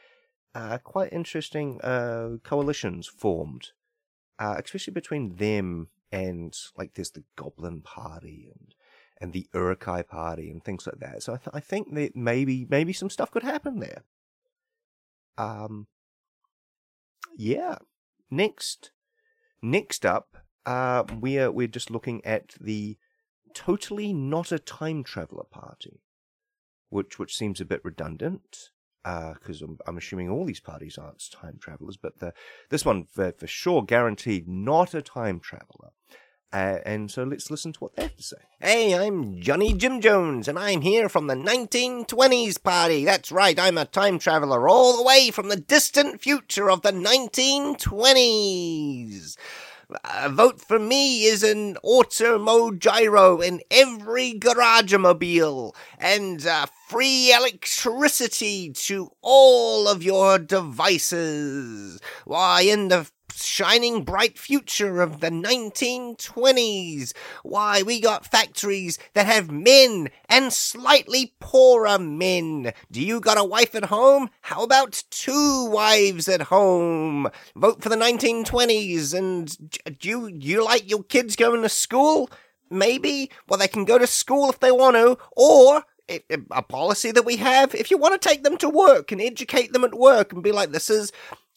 uh, 0.55 0.79
quite 0.79 1.13
interesting 1.13 1.81
uh, 1.83 2.37
coalitions 2.43 3.07
formed, 3.07 3.71
uh, 4.39 4.57
especially 4.63 4.93
between 4.93 5.37
them 5.37 5.89
and 6.11 6.55
like 6.77 6.95
there's 6.95 7.11
the 7.13 7.25
Goblin 7.37 7.81
Party 7.81 8.49
and 8.55 8.75
and 9.21 9.33
the 9.33 9.47
Uruk-hai 9.55 10.03
Party 10.03 10.51
and 10.51 10.65
things 10.65 10.87
like 10.87 10.99
that. 10.99 11.23
So 11.23 11.35
I, 11.35 11.37
th- 11.37 11.55
I 11.55 11.61
think 11.61 11.95
that 11.95 12.17
maybe 12.17 12.67
maybe 12.69 12.93
some 12.93 13.09
stuff 13.11 13.31
could 13.31 13.45
happen 13.45 13.79
there. 13.79 14.03
Um, 15.39 15.87
yeah. 17.37 17.77
Next, 18.31 18.91
next 19.63 20.05
up, 20.05 20.39
uh, 20.67 21.05
we're 21.21 21.51
we're 21.51 21.69
just 21.69 21.91
looking 21.91 22.25
at 22.25 22.55
the 22.61 22.97
totally 23.55 24.13
not 24.13 24.53
a 24.53 24.59
time 24.59 25.05
traveler 25.05 25.45
party, 25.45 26.01
which 26.91 27.19
which 27.19 27.37
seems 27.37 27.61
a 27.61 27.65
bit 27.65 27.85
redundant 27.85 28.71
because 29.03 29.63
uh, 29.63 29.65
I'm, 29.65 29.79
I'm, 29.87 29.99
assuming 29.99 30.31
all 30.31 30.45
these 30.45 30.61
parties 30.61 30.97
aren't 30.97 31.29
time 31.33 31.59
travelers, 31.61 31.97
but 31.97 32.21
the, 32.21 32.33
this 32.71 32.85
one 32.85 33.05
for, 33.05 33.33
for 33.33 33.49
sure 33.49 33.83
guaranteed 33.83 34.49
not 34.49 34.95
a 34.95 35.03
time 35.03 35.41
traveler. 35.41 35.91
Uh, 36.53 36.79
and 36.85 37.11
so 37.11 37.25
let's 37.25 37.51
listen 37.51 37.73
to 37.73 37.81
what 37.81 37.97
they 37.97 38.03
have 38.03 38.17
to 38.17 38.23
say. 38.23 38.37
Hey, 38.61 38.95
I'm 38.95 39.41
Johnny 39.41 39.73
Jim 39.73 40.03
Jones, 40.03 40.49
and 40.49 40.59
I'm 40.59 40.83
here 40.83 41.09
from 41.09 41.27
the 41.27 41.35
1920s 41.35 42.63
party. 42.63 43.07
That's 43.07 43.33
right, 43.33 43.59
I'm 43.59 43.79
a 43.79 43.87
time 43.87 44.19
traveler 44.19 44.69
all 44.69 44.99
the 44.99 45.03
way 45.03 45.31
from 45.31 45.49
the 45.49 45.57
distant 45.57 46.21
future 46.21 46.71
of 46.71 46.83
the 46.83 46.93
1920s. 46.93 49.39
A 50.05 50.29
vote 50.29 50.61
for 50.61 50.79
me 50.79 51.25
is 51.25 51.43
an 51.43 51.77
automo 51.85 52.79
gyro 52.79 53.41
in 53.41 53.61
every 53.71 54.33
garage 54.33 54.93
garagemobile 54.93 55.75
and 55.99 56.47
uh, 56.47 56.67
free 56.89 57.33
electricity 57.33 58.71
to 58.71 59.11
all 59.23 59.89
of 59.89 60.03
your 60.03 60.39
devices. 60.39 62.01
Why, 62.25 62.63
in 62.63 62.89
the 62.89 63.11
shining 63.35 64.05
bright 64.05 64.39
future 64.39 65.01
of 65.01 65.21
the 65.21 65.31
1920s. 65.31 67.13
Why, 67.43 67.83
we 67.83 68.01
got 68.01 68.27
factories 68.27 68.99
that 69.15 69.27
have 69.27 69.51
men 69.51 70.09
and 70.29 70.53
slightly 70.53 71.35
poorer 71.41 71.99
men. 71.99 72.73
Do 72.91 73.01
you 73.01 73.21
got 73.21 73.39
a 73.39 73.45
wife 73.45 73.75
at 73.75 73.87
home? 73.87 74.31
How 74.43 74.63
about 74.63 75.05
two 75.11 75.67
wives 75.71 76.29
at 76.29 76.43
home? 76.43 77.29
Vote 77.57 77.83
for 77.83 77.89
the 77.89 77.97
1920s 77.97 79.15
and 79.15 79.99
do 79.99 80.09
you, 80.09 80.27
you 80.27 80.65
like 80.65 80.91
your 80.91 81.03
kids 81.03 81.37
going 81.37 81.63
to 81.63 81.69
school? 81.69 82.31
Maybe. 82.71 83.31
Well, 83.49 83.59
they 83.59 83.69
can 83.69 83.85
go 83.85 83.99
to 83.99 84.07
school 84.07 84.49
if 84.51 84.61
they 84.61 84.73
want 84.73 84.97
to, 84.97 85.19
or 85.33 85.85
a 86.51 86.63
policy 86.63 87.11
that 87.13 87.25
we 87.25 87.37
have 87.37 87.75
if 87.75 87.91
you 87.91 87.97
want 87.97 88.21
to 88.21 88.29
take 88.29 88.43
them 88.43 88.57
to 88.59 88.69
work 88.69 89.13
and 89.13 89.21
educate 89.21 89.73
them 89.73 89.85
at 89.85 89.95
work 89.95 90.33
and 90.33 90.43
be 90.43 90.53
like 90.53 90.73
this 90.73 90.91
is 90.91 91.13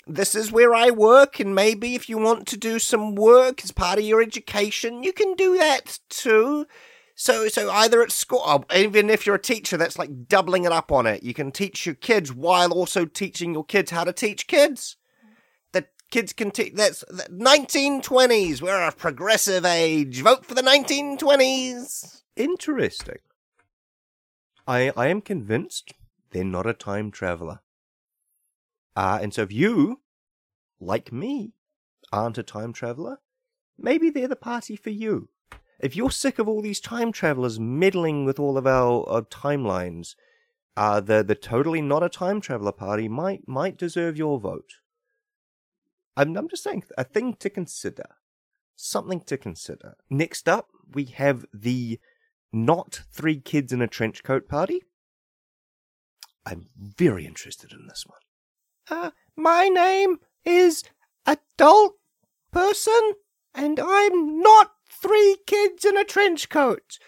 this 0.07 0.35
is 0.35 0.51
where 0.51 0.73
I 0.73 0.91
work, 0.91 1.39
and 1.39 1.55
maybe 1.55 1.95
if 1.95 2.07
you 2.07 2.17
want 2.17 2.47
to 2.47 2.57
do 2.57 2.77
some 2.79 3.15
work 3.15 3.63
as 3.63 3.71
part 3.71 3.97
of 3.97 4.05
your 4.05 4.21
education, 4.21 5.03
you 5.03 5.11
can 5.11 5.33
do 5.33 5.57
that 5.57 5.99
too. 6.09 6.67
So, 7.15 7.47
so 7.47 7.71
either 7.71 8.03
at 8.03 8.11
school, 8.11 8.41
oh, 8.45 8.65
even 8.75 9.09
if 9.09 9.25
you're 9.25 9.35
a 9.35 9.41
teacher, 9.41 9.77
that's 9.77 9.97
like 9.97 10.27
doubling 10.27 10.65
it 10.65 10.71
up 10.71 10.91
on 10.91 11.07
it. 11.07 11.23
You 11.23 11.33
can 11.33 11.51
teach 11.51 11.85
your 11.85 11.95
kids 11.95 12.33
while 12.33 12.71
also 12.71 13.05
teaching 13.05 13.53
your 13.53 13.63
kids 13.63 13.91
how 13.91 14.03
to 14.03 14.13
teach 14.13 14.47
kids. 14.47 14.97
The 15.71 15.85
kids 16.11 16.33
can 16.33 16.51
teach. 16.51 16.73
That's 16.73 17.05
1920s. 17.31 18.61
We're 18.61 18.85
a 18.85 18.91
progressive 18.91 19.65
age. 19.65 20.21
Vote 20.21 20.45
for 20.45 20.53
the 20.53 20.61
1920s. 20.61 22.21
Interesting. 22.35 23.19
I 24.67 24.91
I 24.97 25.07
am 25.07 25.21
convinced 25.21 25.93
they're 26.31 26.43
not 26.43 26.67
a 26.67 26.73
time 26.73 27.11
traveler. 27.11 27.61
Uh, 28.95 29.19
and 29.21 29.33
so 29.33 29.41
if 29.41 29.51
you, 29.51 30.01
like 30.79 31.11
me, 31.11 31.53
aren't 32.11 32.37
a 32.37 32.43
time 32.43 32.73
traveler, 32.73 33.17
maybe 33.77 34.09
they're 34.09 34.27
the 34.27 34.35
party 34.35 34.75
for 34.75 34.91
you. 34.91 35.29
If 35.79 35.95
you're 35.95 36.11
sick 36.11 36.39
of 36.39 36.47
all 36.47 36.61
these 36.61 36.79
time 36.79 37.11
travelers 37.11 37.59
meddling 37.59 38.23
with 38.23 38.39
all 38.39 38.57
of 38.57 38.65
our, 38.65 39.07
our 39.09 39.21
timelines, 39.23 40.15
uh, 40.77 40.99
the 40.99 41.23
the 41.23 41.35
totally 41.35 41.81
not 41.81 42.03
a 42.03 42.09
time 42.09 42.41
traveler 42.41 42.71
party 42.71 43.07
might 43.07 43.47
might 43.47 43.77
deserve 43.77 44.17
your 44.17 44.39
vote. 44.39 44.75
I'm 46.17 46.35
I'm 46.37 46.49
just 46.49 46.63
saying 46.63 46.83
a 46.97 47.03
thing 47.03 47.35
to 47.35 47.49
consider, 47.49 48.05
something 48.75 49.21
to 49.21 49.37
consider. 49.37 49.95
Next 50.09 50.49
up, 50.49 50.69
we 50.93 51.05
have 51.05 51.45
the 51.53 51.99
not 52.51 53.01
three 53.11 53.39
kids 53.39 53.73
in 53.73 53.81
a 53.81 53.87
trench 53.87 54.23
coat 54.23 54.47
party. 54.47 54.81
I'm 56.45 56.67
very 56.77 57.25
interested 57.25 57.71
in 57.71 57.87
this 57.87 58.05
one. 58.05 58.19
Uh, 58.89 59.09
my 59.35 59.67
name 59.67 60.17
is 60.43 60.83
Adult 61.25 61.95
Person, 62.51 63.13
and 63.53 63.79
I'm 63.79 64.41
not 64.41 64.73
three 64.87 65.37
kids 65.47 65.85
in 65.85 65.97
a 65.97 66.03
trench 66.03 66.49
coat. 66.49 66.99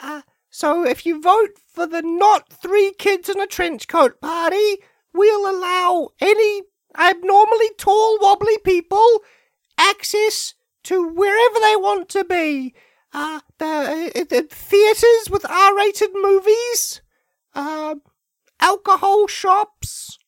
Uh, 0.00 0.22
so 0.50 0.84
if 0.84 1.06
you 1.06 1.20
vote 1.20 1.58
for 1.72 1.86
the 1.86 2.02
not 2.02 2.52
three 2.52 2.92
kids 2.98 3.28
in 3.28 3.40
a 3.40 3.46
trench 3.46 3.86
coat 3.86 4.20
party, 4.20 4.78
we'll 5.14 5.48
allow 5.48 6.08
any 6.20 6.62
abnormally 6.98 7.70
tall, 7.78 8.18
wobbly 8.20 8.58
people 8.58 9.22
access 9.78 10.54
to 10.82 11.06
wherever 11.06 11.60
they 11.60 11.76
want 11.76 12.08
to 12.10 12.24
be. 12.24 12.74
Uh, 13.12 13.40
the, 13.58 14.10
uh, 14.14 14.24
the 14.28 14.46
theatres 14.50 15.30
with 15.30 15.48
R-rated 15.48 16.10
movies, 16.14 17.00
uh, 17.54 17.94
alcohol 18.58 19.26
shops, 19.28 20.18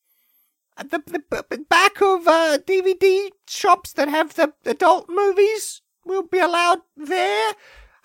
the, 0.79 1.03
the 1.07 1.65
back 1.69 2.01
of 2.01 2.27
uh, 2.27 2.59
DVD 2.59 3.31
shops 3.49 3.93
that 3.93 4.09
have 4.09 4.35
the 4.35 4.53
adult 4.67 5.09
movies 5.09 5.83
will 6.05 6.23
be 6.23 6.39
allowed 6.39 6.81
there. 6.97 7.53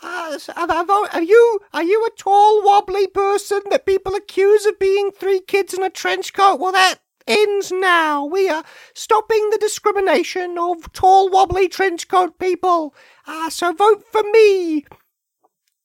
Uh, 0.02 0.38
are 0.56 1.22
you 1.22 1.60
are 1.74 1.84
you 1.84 2.06
a 2.06 2.18
tall, 2.18 2.64
wobbly 2.64 3.08
person 3.08 3.62
that 3.70 3.86
people 3.86 4.16
accuse 4.16 4.66
of 4.66 4.80
being 4.80 5.12
three 5.12 5.42
kids 5.42 5.74
in 5.74 5.84
a 5.84 5.90
trench 5.90 6.34
coat? 6.34 6.60
Well, 6.60 6.72
that 6.72 7.00
ends 7.28 7.72
now. 7.72 8.24
We 8.24 8.50
are 8.50 8.64
stopping 8.94 9.50
the 9.50 9.58
discrimination 9.58 10.58
of 10.58 10.92
tall, 10.94 11.30
wobbly 11.30 11.68
trench 11.68 12.08
coat 12.08 12.40
people. 12.40 12.96
Uh, 13.28 13.50
so 13.50 13.74
vote 13.74 14.04
for 14.10 14.24
me. 14.24 14.86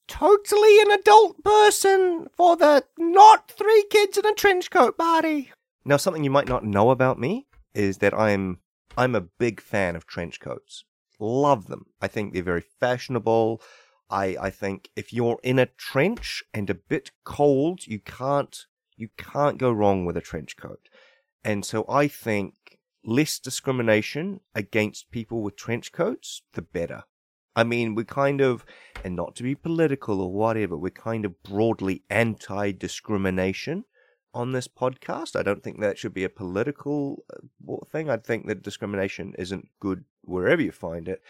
Totally 0.06 0.80
an 0.80 0.90
adult 0.92 1.42
person 1.42 2.28
for 2.36 2.56
the 2.56 2.84
not 2.98 3.50
three 3.50 3.84
kids 3.90 4.16
in 4.16 4.26
a 4.26 4.34
trench 4.34 4.70
coat 4.70 4.96
party. 4.96 5.50
Now, 5.84 5.96
something 5.98 6.24
you 6.24 6.30
might 6.30 6.48
not 6.48 6.64
know 6.64 6.90
about 6.90 7.18
me 7.18 7.46
is 7.74 7.98
that 7.98 8.14
I'm 8.14 8.60
I'm 8.96 9.14
a 9.14 9.20
big 9.20 9.60
fan 9.60 9.96
of 9.96 10.06
trench 10.06 10.40
coats. 10.40 10.84
Love 11.18 11.66
them. 11.66 11.86
I 12.00 12.08
think 12.08 12.32
they're 12.32 12.42
very 12.42 12.64
fashionable. 12.80 13.60
I 14.10 14.36
I 14.40 14.50
think 14.50 14.90
if 14.96 15.12
you're 15.12 15.38
in 15.42 15.58
a 15.58 15.66
trench 15.66 16.42
and 16.52 16.70
a 16.70 16.74
bit 16.74 17.10
cold, 17.24 17.86
you 17.86 17.98
can't 18.00 18.56
you 18.96 19.08
can't 19.16 19.58
go 19.58 19.72
wrong 19.72 20.04
with 20.04 20.16
a 20.16 20.20
trench 20.20 20.56
coat. 20.56 20.88
And 21.44 21.64
so 21.64 21.84
I 21.88 22.08
think 22.08 22.78
less 23.04 23.38
discrimination 23.38 24.40
against 24.54 25.10
people 25.10 25.42
with 25.42 25.56
trench 25.56 25.92
coats, 25.92 26.42
the 26.54 26.62
better. 26.62 27.02
I 27.56 27.62
mean, 27.62 27.94
we're 27.94 28.04
kind 28.04 28.40
of, 28.40 28.64
and 29.04 29.14
not 29.14 29.36
to 29.36 29.42
be 29.42 29.54
political 29.54 30.20
or 30.20 30.32
whatever, 30.32 30.76
we're 30.76 30.90
kind 30.90 31.24
of 31.24 31.40
broadly 31.42 32.02
anti 32.10 32.72
discrimination 32.72 33.84
on 34.34 34.52
this 34.52 34.68
podcast. 34.68 35.38
I 35.38 35.42
don't 35.42 35.62
think 35.62 35.80
that 35.80 35.96
should 35.96 36.12
be 36.12 36.24
a 36.24 36.28
political 36.28 37.24
uh, 37.32 37.76
thing. 37.86 38.10
I 38.10 38.16
think 38.18 38.46
that 38.46 38.62
discrimination 38.62 39.34
isn't 39.38 39.68
good 39.80 40.04
wherever 40.22 40.60
you 40.60 40.72
find 40.72 41.08
it, 41.08 41.22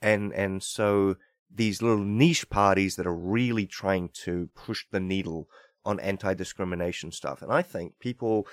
and 0.00 0.32
and 0.32 0.62
so 0.62 1.16
these 1.54 1.82
little 1.82 2.04
niche 2.04 2.48
parties 2.48 2.96
that 2.96 3.06
are 3.06 3.14
really 3.14 3.66
trying 3.66 4.08
to 4.24 4.48
push 4.54 4.86
the 4.90 5.00
needle 5.00 5.48
on 5.84 6.00
anti-discrimination 6.00 7.12
stuff. 7.12 7.42
And 7.42 7.52
I 7.52 7.62
think 7.62 7.98
people, 7.98 8.46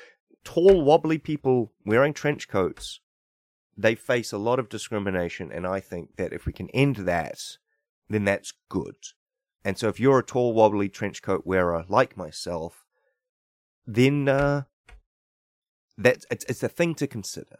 tall, 0.44 0.84
wobbly 0.84 1.18
people 1.18 1.72
wearing 1.86 2.14
trench 2.14 2.48
coats, 2.48 3.00
they 3.78 3.96
face 3.96 4.34
a 4.34 4.38
lot 4.38 4.60
of 4.60 4.68
discrimination. 4.68 5.52
And 5.52 5.66
I 5.66 5.80
think 5.80 6.18
that 6.18 6.34
if 6.34 6.46
we 6.46 6.54
can 6.54 6.70
end 6.72 6.98
that, 6.98 7.40
then 8.10 8.26
that's 8.26 8.54
good. 8.68 8.96
And 9.64 9.78
so 9.78 9.88
if 9.88 10.00
you're 10.00 10.20
a 10.20 10.24
tall, 10.24 10.54
wobbly 10.54 10.90
trench 10.90 11.22
coat 11.22 11.44
wearer 11.46 11.86
like 11.88 12.18
myself, 12.18 12.86
then 13.96 14.28
uh, 14.30 14.64
that's 15.98 16.26
it's, 16.32 16.46
it's 16.46 16.64
a 16.64 16.70
thing 16.70 16.96
to 16.96 17.08
consider. 17.08 17.58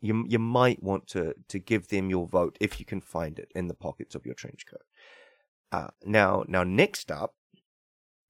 You 0.00 0.24
you 0.28 0.38
might 0.38 0.82
want 0.82 1.06
to 1.08 1.34
to 1.48 1.58
give 1.58 1.88
them 1.88 2.10
your 2.10 2.26
vote 2.26 2.56
if 2.60 2.78
you 2.78 2.86
can 2.86 3.00
find 3.00 3.38
it 3.38 3.50
in 3.54 3.68
the 3.68 3.74
pockets 3.74 4.14
of 4.14 4.26
your 4.26 4.34
trench 4.34 4.64
coat. 4.70 4.82
Uh, 5.70 5.88
now 6.04 6.44
now 6.48 6.64
next 6.64 7.10
up 7.10 7.34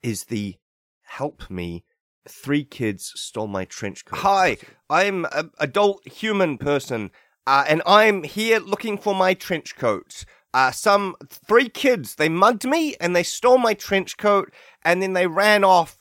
is 0.03 0.25
the 0.25 0.57
help 1.03 1.51
me. 1.51 1.85
Three 2.29 2.65
kids 2.65 3.13
stole 3.17 3.49
my 3.49 3.65
trench 3.65 4.05
coat. 4.05 4.21
Hi, 4.21 4.57
I'm 4.89 5.27
an 5.33 5.51
adult 5.59 6.07
human 6.07 6.57
person. 6.59 7.11
uh, 7.47 7.65
and 7.67 7.83
I'm 7.87 8.23
here 8.23 8.61
looking 8.61 8.99
for 8.99 9.15
my 9.15 9.35
trench 9.35 9.77
coat. 9.77 10.25
Uh, 10.55 10.71
some 10.71 11.17
three 11.29 11.69
kids, 11.69 12.17
they 12.17 12.29
mugged 12.29 12.65
me 12.65 12.95
and 13.01 13.17
they 13.17 13.23
stole 13.23 13.59
my 13.59 13.75
trench 13.75 14.17
coat 14.17 14.53
and 14.85 15.03
then 15.03 15.15
they 15.15 15.27
ran 15.27 15.65
off 15.65 15.99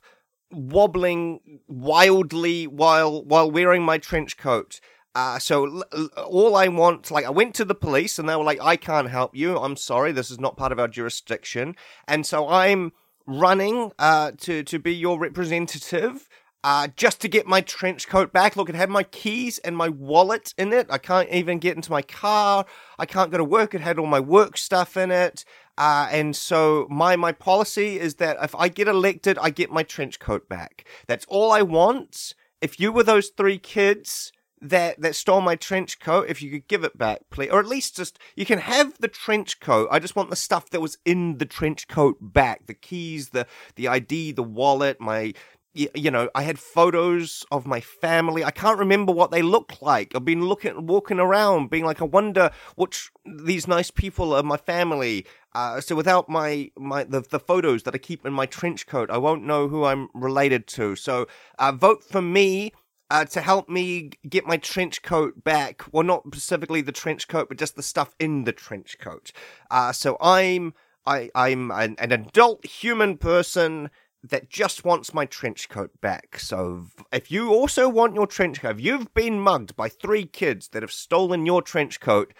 wobbling 0.51 1.59
wildly 1.67 2.67
while 2.67 3.23
while 3.23 3.49
wearing 3.49 3.83
my 3.83 3.97
trench 3.97 4.37
coat. 4.37 4.79
Uh, 5.13 5.39
so 5.39 5.83
l- 5.93 6.09
all 6.25 6.55
I 6.55 6.69
want, 6.69 7.11
like, 7.11 7.25
I 7.25 7.31
went 7.31 7.53
to 7.55 7.65
the 7.65 7.75
police 7.75 8.17
and 8.17 8.29
they 8.29 8.35
were 8.35 8.43
like, 8.43 8.61
"I 8.61 8.77
can't 8.77 9.09
help 9.09 9.35
you. 9.35 9.57
I'm 9.57 9.75
sorry, 9.75 10.11
this 10.11 10.31
is 10.31 10.39
not 10.39 10.55
part 10.57 10.71
of 10.71 10.79
our 10.79 10.87
jurisdiction." 10.87 11.75
And 12.07 12.25
so 12.25 12.47
I'm 12.47 12.93
running 13.27 13.91
uh, 13.99 14.31
to 14.39 14.63
to 14.63 14.79
be 14.79 14.93
your 14.93 15.19
representative. 15.19 16.27
Uh, 16.63 16.87
just 16.95 17.19
to 17.21 17.27
get 17.27 17.47
my 17.47 17.61
trench 17.61 18.07
coat 18.07 18.31
back. 18.31 18.55
Look, 18.55 18.69
it 18.69 18.75
had 18.75 18.89
my 18.89 19.01
keys 19.01 19.57
and 19.59 19.75
my 19.75 19.89
wallet 19.89 20.53
in 20.59 20.71
it. 20.73 20.85
I 20.91 20.99
can't 20.99 21.29
even 21.29 21.57
get 21.57 21.75
into 21.75 21.91
my 21.91 22.03
car. 22.03 22.65
I 22.99 23.07
can't 23.07 23.31
go 23.31 23.39
to 23.39 23.43
work. 23.43 23.73
It 23.73 23.81
had 23.81 23.97
all 23.97 24.05
my 24.05 24.19
work 24.19 24.57
stuff 24.57 24.95
in 24.95 25.09
it. 25.09 25.43
Uh, 25.77 26.07
and 26.11 26.35
so 26.35 26.87
my 26.91 27.15
my 27.15 27.31
policy 27.31 27.99
is 27.99 28.15
that 28.15 28.37
if 28.43 28.53
I 28.53 28.67
get 28.67 28.87
elected, 28.87 29.39
I 29.39 29.49
get 29.49 29.71
my 29.71 29.81
trench 29.81 30.19
coat 30.19 30.47
back. 30.47 30.85
That's 31.07 31.25
all 31.27 31.51
I 31.51 31.63
want. 31.63 32.35
If 32.61 32.79
you 32.79 32.91
were 32.91 33.03
those 33.03 33.29
three 33.29 33.57
kids 33.57 34.31
that 34.61 35.01
that 35.01 35.15
stole 35.15 35.41
my 35.41 35.55
trench 35.55 35.99
coat, 35.99 36.27
if 36.29 36.43
you 36.43 36.51
could 36.51 36.67
give 36.67 36.83
it 36.83 36.95
back, 36.95 37.21
please, 37.31 37.49
or 37.49 37.59
at 37.59 37.65
least 37.65 37.95
just 37.95 38.19
you 38.35 38.45
can 38.45 38.59
have 38.59 38.93
the 38.99 39.07
trench 39.07 39.59
coat. 39.59 39.87
I 39.91 39.97
just 39.97 40.15
want 40.15 40.29
the 40.29 40.35
stuff 40.35 40.69
that 40.69 40.81
was 40.81 40.99
in 41.03 41.39
the 41.39 41.45
trench 41.45 41.87
coat 41.87 42.17
back: 42.21 42.67
the 42.67 42.75
keys, 42.75 43.29
the 43.29 43.47
the 43.75 43.87
ID, 43.87 44.33
the 44.33 44.43
wallet, 44.43 45.01
my 45.01 45.33
you, 45.73 46.11
know, 46.11 46.29
I 46.35 46.43
had 46.43 46.59
photos 46.59 47.45
of 47.51 47.65
my 47.65 47.79
family. 47.79 48.43
I 48.43 48.51
can't 48.51 48.77
remember 48.77 49.13
what 49.13 49.31
they 49.31 49.41
look 49.41 49.81
like. 49.81 50.13
I've 50.13 50.25
been 50.25 50.45
looking, 50.45 50.85
walking 50.85 51.19
around, 51.19 51.69
being 51.69 51.85
like, 51.85 52.01
I 52.01 52.05
wonder 52.05 52.51
which 52.75 53.09
these 53.25 53.67
nice 53.67 53.89
people 53.89 54.33
are 54.33 54.43
my 54.43 54.57
family. 54.57 55.25
Uh, 55.53 55.79
so 55.79 55.95
without 55.95 56.29
my 56.29 56.71
my 56.77 57.03
the, 57.03 57.21
the 57.21 57.39
photos 57.39 57.83
that 57.83 57.95
I 57.95 57.97
keep 57.97 58.25
in 58.25 58.33
my 58.33 58.45
trench 58.45 58.87
coat, 58.87 59.09
I 59.09 59.17
won't 59.17 59.43
know 59.45 59.67
who 59.67 59.83
I'm 59.85 60.09
related 60.13 60.67
to. 60.67 60.95
So 60.95 61.27
uh, 61.59 61.71
vote 61.71 62.03
for 62.03 62.21
me. 62.21 62.73
Uh, 63.09 63.25
to 63.25 63.41
help 63.41 63.67
me 63.67 64.09
get 64.29 64.45
my 64.45 64.55
trench 64.55 65.01
coat 65.01 65.43
back. 65.43 65.83
Well, 65.91 66.03
not 66.03 66.25
specifically 66.27 66.79
the 66.79 66.93
trench 66.93 67.27
coat, 67.27 67.49
but 67.49 67.57
just 67.57 67.75
the 67.75 67.83
stuff 67.83 68.15
in 68.19 68.45
the 68.45 68.53
trench 68.53 68.99
coat. 68.99 69.33
Uh, 69.69 69.91
so 69.91 70.15
I'm 70.21 70.73
I 71.05 71.29
I'm 71.35 71.71
an, 71.71 71.97
an 71.99 72.13
adult 72.13 72.65
human 72.65 73.17
person 73.17 73.89
that 74.23 74.49
just 74.49 74.85
wants 74.85 75.13
my 75.13 75.25
trench 75.25 75.67
coat 75.69 75.99
back. 75.99 76.37
So 76.39 76.87
if 77.11 77.31
you 77.31 77.49
also 77.49 77.89
want 77.89 78.15
your 78.15 78.27
trench 78.27 78.61
coat, 78.61 78.77
if 78.77 78.81
you've 78.81 79.13
been 79.13 79.39
mugged 79.39 79.75
by 79.75 79.89
three 79.89 80.25
kids 80.25 80.69
that 80.69 80.83
have 80.83 80.91
stolen 80.91 81.45
your 81.45 81.61
trench 81.61 81.99
coat, 81.99 82.33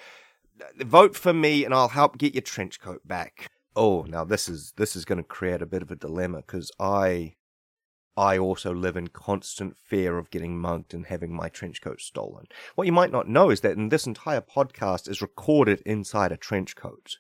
vote 0.77 1.15
for 1.15 1.33
me 1.33 1.65
and 1.65 1.73
I'll 1.73 1.89
help 1.89 2.17
get 2.17 2.35
your 2.35 2.41
trench 2.43 2.79
coat 2.79 3.07
back. 3.07 3.49
Oh, 3.75 4.03
now 4.03 4.23
this 4.23 4.47
is 4.49 4.73
this 4.75 4.95
is 4.95 5.05
going 5.05 5.17
to 5.17 5.23
create 5.23 5.61
a 5.61 5.65
bit 5.65 5.81
of 5.81 5.91
a 5.91 5.95
dilemma 5.95 6.37
because 6.37 6.71
I 6.79 7.35
I 8.17 8.37
also 8.37 8.73
live 8.73 8.97
in 8.97 9.07
constant 9.07 9.77
fear 9.77 10.17
of 10.17 10.29
getting 10.29 10.59
mugged 10.59 10.93
and 10.93 11.05
having 11.05 11.33
my 11.33 11.47
trench 11.47 11.81
coat 11.81 12.01
stolen. 12.01 12.47
What 12.75 12.85
you 12.85 12.91
might 12.91 13.11
not 13.11 13.29
know 13.29 13.49
is 13.49 13.61
that 13.61 13.77
in 13.77 13.89
this 13.89 14.05
entire 14.05 14.41
podcast 14.41 15.09
is 15.09 15.21
recorded 15.21 15.81
inside 15.85 16.31
a 16.31 16.37
trench 16.37 16.75
coat. 16.75 17.17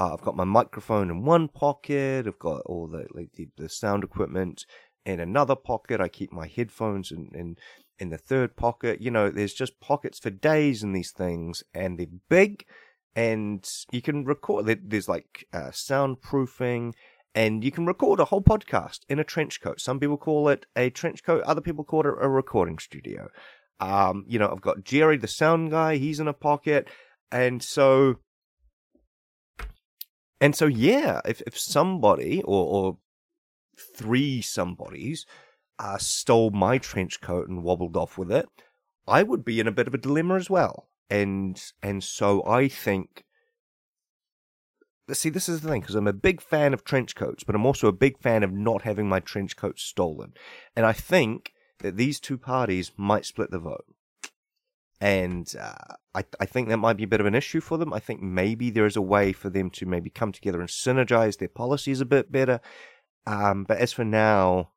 Uh, 0.00 0.14
I've 0.14 0.22
got 0.22 0.34
my 0.34 0.44
microphone 0.44 1.10
in 1.10 1.24
one 1.24 1.48
pocket. 1.48 2.26
I've 2.26 2.38
got 2.38 2.62
all 2.64 2.88
the 2.88 3.06
like 3.12 3.32
the, 3.34 3.48
the 3.58 3.68
sound 3.68 4.02
equipment 4.02 4.64
in 5.04 5.20
another 5.20 5.54
pocket. 5.54 6.00
I 6.00 6.08
keep 6.08 6.32
my 6.32 6.46
headphones 6.46 7.10
in, 7.10 7.28
in 7.34 7.56
in 7.98 8.08
the 8.08 8.16
third 8.16 8.56
pocket. 8.56 9.02
You 9.02 9.10
know, 9.10 9.28
there's 9.28 9.52
just 9.52 9.78
pockets 9.78 10.18
for 10.18 10.30
days 10.30 10.82
in 10.82 10.94
these 10.94 11.12
things, 11.12 11.62
and 11.74 11.98
they're 11.98 12.06
big, 12.30 12.64
and 13.14 13.62
you 13.92 14.00
can 14.00 14.24
record. 14.24 14.74
There's 14.84 15.08
like 15.08 15.46
uh, 15.52 15.70
soundproofing, 15.70 16.94
and 17.34 17.62
you 17.62 17.70
can 17.70 17.84
record 17.84 18.20
a 18.20 18.24
whole 18.24 18.42
podcast 18.42 19.00
in 19.10 19.18
a 19.18 19.24
trench 19.24 19.60
coat. 19.60 19.82
Some 19.82 20.00
people 20.00 20.16
call 20.16 20.48
it 20.48 20.64
a 20.74 20.88
trench 20.88 21.22
coat. 21.22 21.42
Other 21.42 21.60
people 21.60 21.84
call 21.84 22.06
it 22.06 22.14
a 22.18 22.28
recording 22.28 22.78
studio. 22.78 23.28
Um, 23.80 24.24
you 24.26 24.38
know, 24.38 24.48
I've 24.50 24.62
got 24.62 24.82
Jerry, 24.82 25.18
the 25.18 25.28
sound 25.28 25.72
guy. 25.72 25.96
He's 25.96 26.20
in 26.20 26.28
a 26.28 26.32
pocket, 26.32 26.88
and 27.30 27.62
so 27.62 28.16
and 30.40 30.56
so, 30.56 30.66
yeah, 30.66 31.20
if, 31.24 31.42
if 31.46 31.58
somebody 31.58 32.42
or, 32.42 32.66
or 32.66 32.98
three 33.96 34.40
somebodies 34.40 35.26
uh, 35.78 35.98
stole 35.98 36.50
my 36.50 36.78
trench 36.78 37.20
coat 37.20 37.48
and 37.48 37.62
wobbled 37.62 37.96
off 37.96 38.16
with 38.16 38.32
it, 38.32 38.48
I 39.06 39.22
would 39.22 39.44
be 39.44 39.60
in 39.60 39.66
a 39.66 39.72
bit 39.72 39.86
of 39.86 39.94
a 39.94 39.98
dilemma 39.98 40.36
as 40.36 40.48
well. 40.48 40.88
And 41.10 41.60
and 41.82 42.04
so 42.04 42.46
I 42.46 42.68
think, 42.68 43.24
see, 45.12 45.28
this 45.28 45.48
is 45.48 45.60
the 45.60 45.68
thing 45.68 45.80
because 45.80 45.96
I'm 45.96 46.06
a 46.06 46.12
big 46.12 46.40
fan 46.40 46.72
of 46.72 46.84
trench 46.84 47.14
coats, 47.16 47.42
but 47.42 47.54
I'm 47.54 47.66
also 47.66 47.88
a 47.88 47.92
big 47.92 48.18
fan 48.18 48.42
of 48.42 48.52
not 48.52 48.82
having 48.82 49.08
my 49.08 49.20
trench 49.20 49.56
coat 49.56 49.78
stolen. 49.78 50.34
And 50.76 50.86
I 50.86 50.92
think 50.92 51.52
that 51.80 51.96
these 51.96 52.20
two 52.20 52.38
parties 52.38 52.92
might 52.96 53.26
split 53.26 53.50
the 53.50 53.58
vote 53.58 53.86
and 55.00 55.54
uh, 55.58 55.94
I, 56.14 56.24
I 56.38 56.44
think 56.44 56.68
that 56.68 56.76
might 56.76 56.96
be 56.98 57.04
a 57.04 57.08
bit 57.08 57.20
of 57.20 57.26
an 57.26 57.34
issue 57.34 57.60
for 57.60 57.78
them. 57.78 57.92
I 57.92 58.00
think 58.00 58.20
maybe 58.20 58.70
there 58.70 58.86
is 58.86 58.96
a 58.96 59.02
way 59.02 59.32
for 59.32 59.48
them 59.48 59.70
to 59.70 59.86
maybe 59.86 60.10
come 60.10 60.32
together 60.32 60.60
and 60.60 60.68
synergize 60.68 61.38
their 61.38 61.48
policies 61.48 62.00
a 62.00 62.06
bit 62.06 62.30
better. 62.30 62.60
Um, 63.26 63.64
but 63.64 63.78
as 63.78 63.92
for 63.92 64.04
now, 64.04 64.72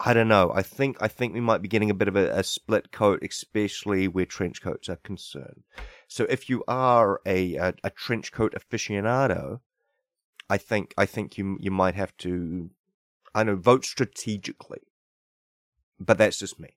I 0.00 0.14
don't 0.14 0.28
know. 0.28 0.52
I 0.54 0.62
think 0.62 0.96
I 1.00 1.08
think 1.08 1.34
we 1.34 1.40
might 1.40 1.62
be 1.62 1.68
getting 1.68 1.90
a 1.90 1.94
bit 1.94 2.08
of 2.08 2.16
a, 2.16 2.30
a, 2.30 2.42
split 2.42 2.90
coat, 2.92 3.22
especially 3.22 4.08
where 4.08 4.26
trench 4.26 4.60
coats 4.60 4.88
are 4.88 4.96
concerned. 4.96 5.62
So 6.08 6.24
if 6.28 6.48
you 6.48 6.64
are 6.66 7.20
a, 7.24 7.54
a, 7.54 7.74
a 7.84 7.90
trench 7.90 8.32
coat 8.32 8.54
aficionado, 8.54 9.60
I 10.50 10.58
think 10.58 10.92
I 10.98 11.06
think 11.06 11.38
you 11.38 11.56
you 11.60 11.70
might 11.70 11.94
have 11.94 12.16
to, 12.18 12.70
I 13.34 13.44
know, 13.44 13.56
vote 13.56 13.84
strategically. 13.84 14.80
But 16.00 16.18
that's 16.18 16.38
just 16.38 16.58
me. 16.58 16.74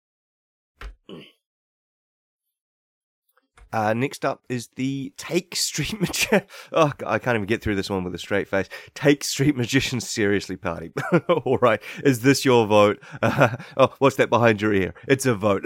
Uh, 3.75 3.93
next 3.93 4.23
up 4.23 4.41
is 4.47 4.69
the 4.77 5.11
Take 5.17 5.53
Street 5.53 5.99
Magician. 5.99 6.43
Oh, 6.71 6.93
God, 6.97 7.09
I 7.09 7.19
can't 7.19 7.35
even 7.35 7.45
get 7.45 7.61
through 7.61 7.75
this 7.75 7.89
one 7.89 8.05
with 8.05 8.15
a 8.15 8.17
straight 8.17 8.47
face. 8.47 8.69
Take 8.93 9.21
Street 9.21 9.57
Magicians 9.57 10.07
Seriously 10.07 10.55
Party. 10.55 10.93
All 11.29 11.57
right. 11.57 11.81
Is 12.03 12.21
this 12.21 12.45
your 12.45 12.65
vote? 12.67 13.03
Uh, 13.21 13.57
oh, 13.77 13.93
what's 13.99 14.15
that 14.15 14.29
behind 14.29 14.61
your 14.61 14.73
ear? 14.73 14.93
It's 15.09 15.25
a 15.25 15.35
vote. 15.35 15.65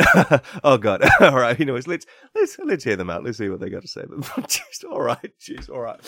oh, 0.64 0.78
God. 0.80 1.08
All 1.22 1.36
right. 1.36 1.60
Anyways, 1.60 1.88
let's, 1.88 2.08
let's, 2.34 2.58
let's 2.58 2.84
hear 2.84 2.96
them 2.96 3.12
out. 3.12 3.24
Let's 3.24 3.38
see 3.38 3.48
what 3.48 3.60
they 3.60 3.70
got 3.70 3.84
to 3.84 3.88
say. 3.88 4.02
Jeez, 4.02 4.84
all 4.90 5.02
right. 5.02 5.32
Jeez. 5.40 5.70
All 5.70 5.82
right. 5.82 6.00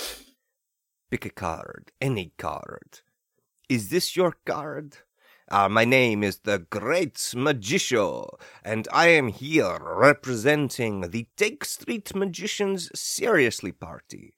Pick 1.11 1.27
a 1.27 1.29
card. 1.29 1.91
Any 2.01 2.33
card. 2.39 3.01
Is 3.69 3.89
this 3.89 4.15
your 4.15 4.35
card? 4.43 4.97
Uh, 5.51 5.67
my 5.67 5.83
name 5.83 6.23
is 6.23 6.37
the 6.45 6.59
Great 6.59 7.33
Magician, 7.35 8.23
and 8.63 8.87
I 8.93 9.09
am 9.09 9.27
here 9.27 9.79
representing 9.81 11.01
the 11.01 11.27
Take 11.35 11.65
Street 11.65 12.15
Magicians 12.15 12.89
Seriously 12.97 13.73
Party. 13.73 14.33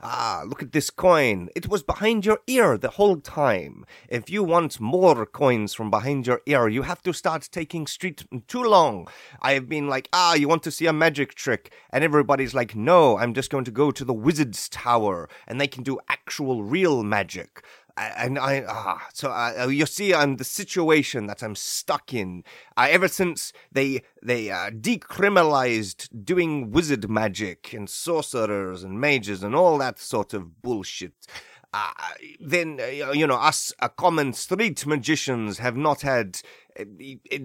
Ah, 0.00 0.42
look 0.46 0.62
at 0.62 0.72
this 0.72 0.88
coin. 0.88 1.50
It 1.54 1.68
was 1.68 1.82
behind 1.82 2.24
your 2.24 2.38
ear 2.46 2.78
the 2.78 2.90
whole 2.90 3.18
time. 3.18 3.84
If 4.08 4.30
you 4.30 4.42
want 4.42 4.80
more 4.80 5.26
coins 5.26 5.74
from 5.74 5.90
behind 5.90 6.26
your 6.26 6.40
ear, 6.46 6.66
you 6.66 6.80
have 6.82 7.02
to 7.02 7.12
start 7.12 7.48
taking 7.52 7.86
street 7.86 8.24
too 8.48 8.62
long. 8.62 9.06
I 9.42 9.52
have 9.52 9.68
been 9.68 9.88
like, 9.88 10.08
ah, 10.14 10.32
you 10.32 10.48
want 10.48 10.62
to 10.62 10.70
see 10.70 10.86
a 10.86 10.94
magic 10.94 11.34
trick? 11.34 11.74
And 11.90 12.02
everybody's 12.02 12.54
like, 12.54 12.74
no, 12.74 13.18
I'm 13.18 13.34
just 13.34 13.50
going 13.50 13.64
to 13.64 13.70
go 13.70 13.90
to 13.90 14.04
the 14.04 14.14
wizard's 14.14 14.70
tower, 14.70 15.28
and 15.46 15.60
they 15.60 15.68
can 15.68 15.82
do 15.82 15.98
actual 16.08 16.64
real 16.64 17.02
magic 17.02 17.62
and 17.96 18.38
I 18.38 18.64
ah, 18.68 19.06
so 19.12 19.30
uh, 19.30 19.68
you 19.68 19.86
see, 19.86 20.14
I'm 20.14 20.36
the 20.36 20.44
situation 20.44 21.26
that 21.26 21.42
I'm 21.42 21.54
stuck 21.54 22.12
in. 22.12 22.42
Uh, 22.76 22.88
ever 22.90 23.08
since 23.08 23.52
they 23.70 24.02
they 24.22 24.50
uh, 24.50 24.70
decriminalized 24.70 26.08
doing 26.24 26.70
wizard 26.70 27.08
magic 27.08 27.72
and 27.72 27.88
sorcerers 27.88 28.82
and 28.82 29.00
mages 29.00 29.42
and 29.42 29.54
all 29.54 29.78
that 29.78 29.98
sort 29.98 30.34
of 30.34 30.60
bullshit. 30.62 31.26
Uh, 31.74 31.90
then 32.38 32.78
uh, 32.80 33.10
you 33.10 33.26
know 33.26 33.34
us 33.34 33.72
uh, 33.80 33.88
common 33.88 34.32
street 34.32 34.86
magicians 34.86 35.58
have 35.58 35.76
not 35.76 36.02
had 36.02 36.40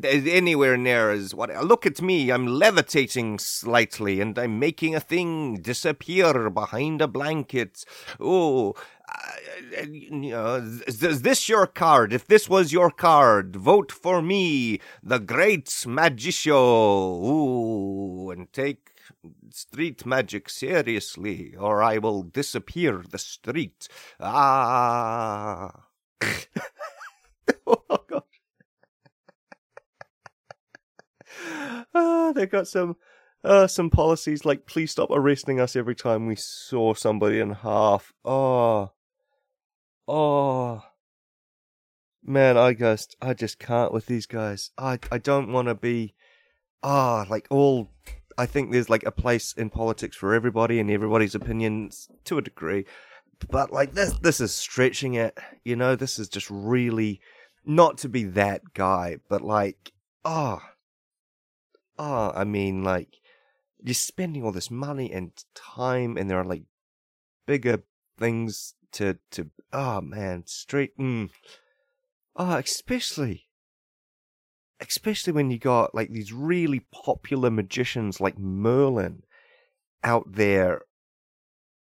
anywhere 0.04 0.78
near 0.78 1.10
as 1.10 1.34
what. 1.34 1.50
Look 1.66 1.88
at 1.88 2.00
me, 2.00 2.32
I'm 2.32 2.46
levitating 2.46 3.40
slightly, 3.40 4.22
and 4.22 4.38
I'm 4.38 4.60
making 4.60 4.94
a 4.94 5.00
thing 5.00 5.56
disappear 5.56 6.52
behind 6.52 7.02
a 7.02 7.08
blanket. 7.08 7.84
Oh, 8.20 8.76
you 9.88 10.12
know, 10.12 10.58
is 10.86 11.22
this 11.24 11.50
your 11.50 11.66
card? 11.66 12.14
If 12.14 12.28
this 12.28 12.48
was 12.48 12.72
your 12.72 12.92
card, 12.92 13.56
vote 13.56 13.92
for 13.92 14.22
me, 14.22 14.80
the 15.02 15.20
great 15.20 15.86
magician. 15.88 16.54
Ooh, 16.54 18.30
and 18.30 18.52
take 18.54 18.92
street 19.54 20.06
magic 20.06 20.50
seriously, 20.50 21.56
or 21.58 21.82
I 21.84 21.98
will 21.98 22.24
disappear 22.24 23.04
the 23.10 23.18
street. 23.18 23.88
Ah. 24.20 25.86
oh, 27.68 28.10
ah, 31.94 32.32
they 32.34 32.46
got 32.46 32.68
some 32.68 32.96
uh, 33.44 33.68
some 33.68 33.90
policies 33.90 34.46
like 34.46 34.66
please 34.66 34.92
stop 34.92 35.10
arresting 35.12 35.60
us 35.60 35.76
every 35.76 35.96
time 35.96 36.26
we 36.26 36.36
saw 36.36 36.94
somebody 36.94 37.40
in 37.40 37.52
half. 37.52 38.14
Oh, 38.26 38.92
oh, 40.08 40.84
man, 42.24 42.58
I 42.58 42.74
just, 42.74 43.16
I 43.22 43.34
just 43.34 43.60
can't 43.60 43.94
with 43.94 44.08
these 44.08 44.26
guys. 44.26 44.72
I, 44.78 45.00
I 45.12 45.18
don't 45.18 45.52
want 45.52 45.68
to 45.68 45.76
be, 45.76 46.16
ah, 46.84 47.26
like 47.30 47.48
all. 47.50 47.92
I 48.40 48.46
think 48.46 48.72
there's 48.72 48.90
like 48.90 49.06
a 49.06 49.12
place 49.12 49.52
in 49.54 49.70
politics 49.70 50.16
for 50.16 50.34
everybody 50.34 50.80
and 50.80 50.90
everybody's 50.90 51.36
opinions 51.36 52.08
to 52.24 52.38
a 52.38 52.42
degree, 52.42 52.86
but 53.50 53.74
like 53.74 53.94
this, 53.94 54.14
this 54.14 54.40
is 54.40 54.54
stretching 54.54 55.16
it. 55.16 55.38
You 55.66 55.76
know, 55.76 55.98
this 55.98 56.18
is 56.18 56.30
just 56.30 56.50
really 56.50 57.20
not 57.66 57.98
to 58.00 58.08
be 58.08 58.24
that 58.24 58.74
guy, 58.74 59.18
but 59.28 59.42
like. 59.42 59.92
Oh, 60.24 60.60
oh, 61.98 62.32
I 62.34 62.46
mean, 62.46 62.84
like, 62.84 63.20
you're 63.82 63.94
spending 63.94 64.44
all 64.44 64.52
this 64.52 64.72
money 64.72 65.12
and 65.12 65.32
time, 65.54 66.18
and 66.18 66.30
there 66.30 66.40
are 66.40 66.46
like 66.46 66.64
bigger 67.46 67.84
things 68.18 68.74
to 68.94 69.18
to. 69.32 69.50
Oh 69.74 70.00
man, 70.00 70.44
straight. 70.46 70.98
Mm, 70.98 71.30
oh, 72.38 72.56
especially, 72.56 73.49
especially 74.80 75.34
when 75.34 75.52
you 75.52 75.58
got 75.58 75.94
like 75.94 76.10
these 76.10 76.34
really 76.34 76.86
popular 76.92 77.50
magicians 77.50 78.20
like 78.20 78.38
Merlin 78.38 79.24
out 80.04 80.32
there. 80.32 80.82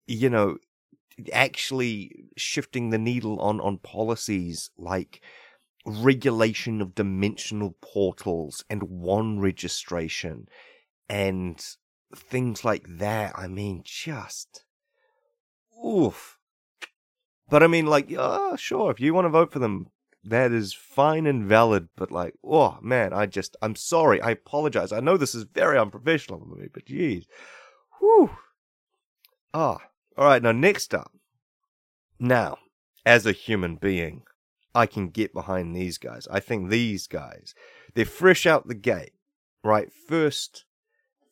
You 0.06 0.28
know, 0.28 0.56
actually 1.32 2.24
shifting 2.36 2.90
the 2.90 2.98
needle 2.98 3.40
on 3.40 3.60
on 3.60 3.78
policies 3.78 4.70
like 4.76 5.20
regulation 5.86 6.80
of 6.80 6.94
dimensional 6.94 7.74
portals 7.80 8.64
and 8.68 8.82
wand 8.82 9.42
registration 9.42 10.46
and 11.08 11.64
things 12.14 12.64
like 12.64 12.84
that. 12.86 13.32
I 13.36 13.48
mean, 13.48 13.82
just 13.84 14.64
oof. 15.84 16.38
But 17.48 17.62
I 17.62 17.66
mean, 17.66 17.86
like, 17.86 18.12
oh, 18.16 18.56
sure, 18.56 18.90
if 18.90 19.00
you 19.00 19.12
want 19.12 19.24
to 19.24 19.30
vote 19.30 19.52
for 19.52 19.58
them, 19.58 19.88
that 20.24 20.52
is 20.52 20.72
fine 20.72 21.26
and 21.26 21.44
valid. 21.44 21.88
But 21.96 22.10
like, 22.10 22.34
oh 22.44 22.78
man, 22.80 23.12
I 23.12 23.26
just, 23.26 23.56
I'm 23.62 23.76
sorry. 23.76 24.20
I 24.20 24.30
apologize. 24.30 24.92
I 24.92 25.00
know 25.00 25.16
this 25.16 25.34
is 25.34 25.44
very 25.44 25.78
unprofessional 25.78 26.42
of 26.42 26.58
me, 26.58 26.68
but 26.72 26.86
geez, 26.86 27.26
whew. 27.98 28.30
Ah, 29.52 29.78
all 30.16 30.24
right. 30.24 30.42
Now, 30.42 30.52
next 30.52 30.94
up. 30.94 31.12
Now, 32.18 32.58
as 33.06 33.24
a 33.26 33.32
human 33.32 33.76
being, 33.76 34.22
I 34.74 34.86
can 34.86 35.08
get 35.08 35.32
behind 35.32 35.74
these 35.74 35.98
guys. 35.98 36.28
I 36.30 36.40
think 36.40 36.68
these 36.68 37.06
guys, 37.06 37.54
they're 37.94 38.04
fresh 38.04 38.46
out 38.46 38.68
the 38.68 38.74
gate, 38.74 39.14
right? 39.64 39.90
First, 39.92 40.64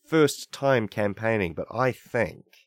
first 0.04 0.50
time 0.50 0.88
campaigning, 0.88 1.54
but 1.54 1.66
I 1.70 1.92
think 1.92 2.57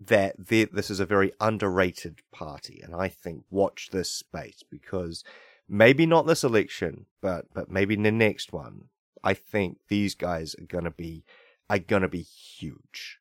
that 0.00 0.34
this 0.38 0.90
is 0.90 0.98
a 1.00 1.06
very 1.06 1.32
underrated 1.40 2.20
party, 2.32 2.80
and 2.82 2.94
I 2.94 3.08
think 3.08 3.44
watch 3.50 3.90
this 3.92 4.10
space 4.10 4.62
because 4.70 5.22
maybe 5.68 6.06
not 6.06 6.26
this 6.26 6.42
election, 6.42 7.06
but 7.20 7.46
but 7.52 7.70
maybe 7.70 7.94
in 7.94 8.02
the 8.02 8.10
next 8.10 8.52
one, 8.52 8.84
I 9.22 9.34
think 9.34 9.78
these 9.88 10.14
guys 10.14 10.54
are 10.54 10.64
gonna 10.64 10.90
be 10.90 11.24
are 11.68 11.78
gonna 11.78 12.08
be 12.08 12.22
huge, 12.22 13.18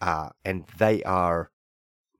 uh, 0.00 0.30
and 0.44 0.64
they 0.78 1.02
are 1.02 1.50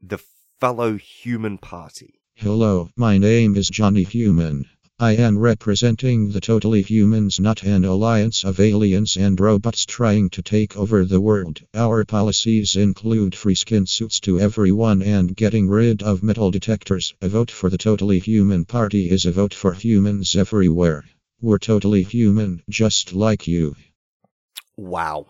the 0.03 0.19
fellow 0.61 0.97
human 0.97 1.59
party. 1.59 2.21
Hello, 2.35 2.91
my 2.97 3.17
name 3.17 3.57
is 3.57 3.71
Johnny 3.71 4.03
Human. 4.03 4.67
I 4.99 5.13
am 5.17 5.37
representing 5.37 6.31
the 6.31 6.41
Totally 6.41 6.81
Humans, 6.81 7.39
not 7.39 7.63
an 7.63 7.85
alliance 7.85 8.45
of 8.45 8.59
aliens 8.59 9.19
and 9.19 9.39
robots 9.39 9.85
trying 9.85 10.31
to 10.31 10.41
take 10.41 10.75
over 10.75 11.05
the 11.05 11.21
world. 11.21 11.61
Our 11.75 12.07
policies 12.07 12.77
include 12.77 13.35
free 13.35 13.57
skin 13.57 13.85
suits 13.85 14.21
to 14.21 14.41
everyone 14.41 15.03
and 15.03 15.37
getting 15.37 15.69
rid 15.69 16.03
of 16.03 16.23
metal 16.23 16.51
detectors. 16.51 17.13
A 17.21 17.29
vote 17.29 17.51
for 17.51 17.69
the 17.69 17.77
Totally 17.77 18.21
Human 18.21 18.65
Party 18.65 19.11
is 19.11 19.27
a 19.27 19.33
vote 19.33 19.53
for 19.53 19.75
humans 19.75 20.35
everywhere. 20.35 21.05
We're 21.43 21.59
totally 21.59 22.03
human, 22.03 22.63
just 22.71 23.13
like 23.13 23.47
you. 23.47 23.77
Wow. 24.79 25.27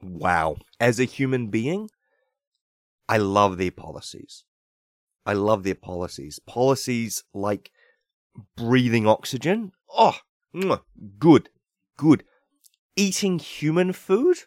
Wow. 0.00 0.56
As 0.80 0.98
a 0.98 1.04
human 1.04 1.48
being, 1.48 1.90
I 3.06 3.18
love 3.18 3.58
their 3.58 3.70
policies. 3.70 4.44
I 5.26 5.34
love 5.34 5.62
their 5.62 5.74
policies. 5.74 6.38
Policies 6.46 7.22
like 7.34 7.70
breathing 8.56 9.06
oxygen. 9.06 9.72
Oh, 9.88 10.18
good, 11.18 11.48
good. 11.96 12.24
Eating 12.96 13.38
human 13.38 13.92
food? 13.92 14.38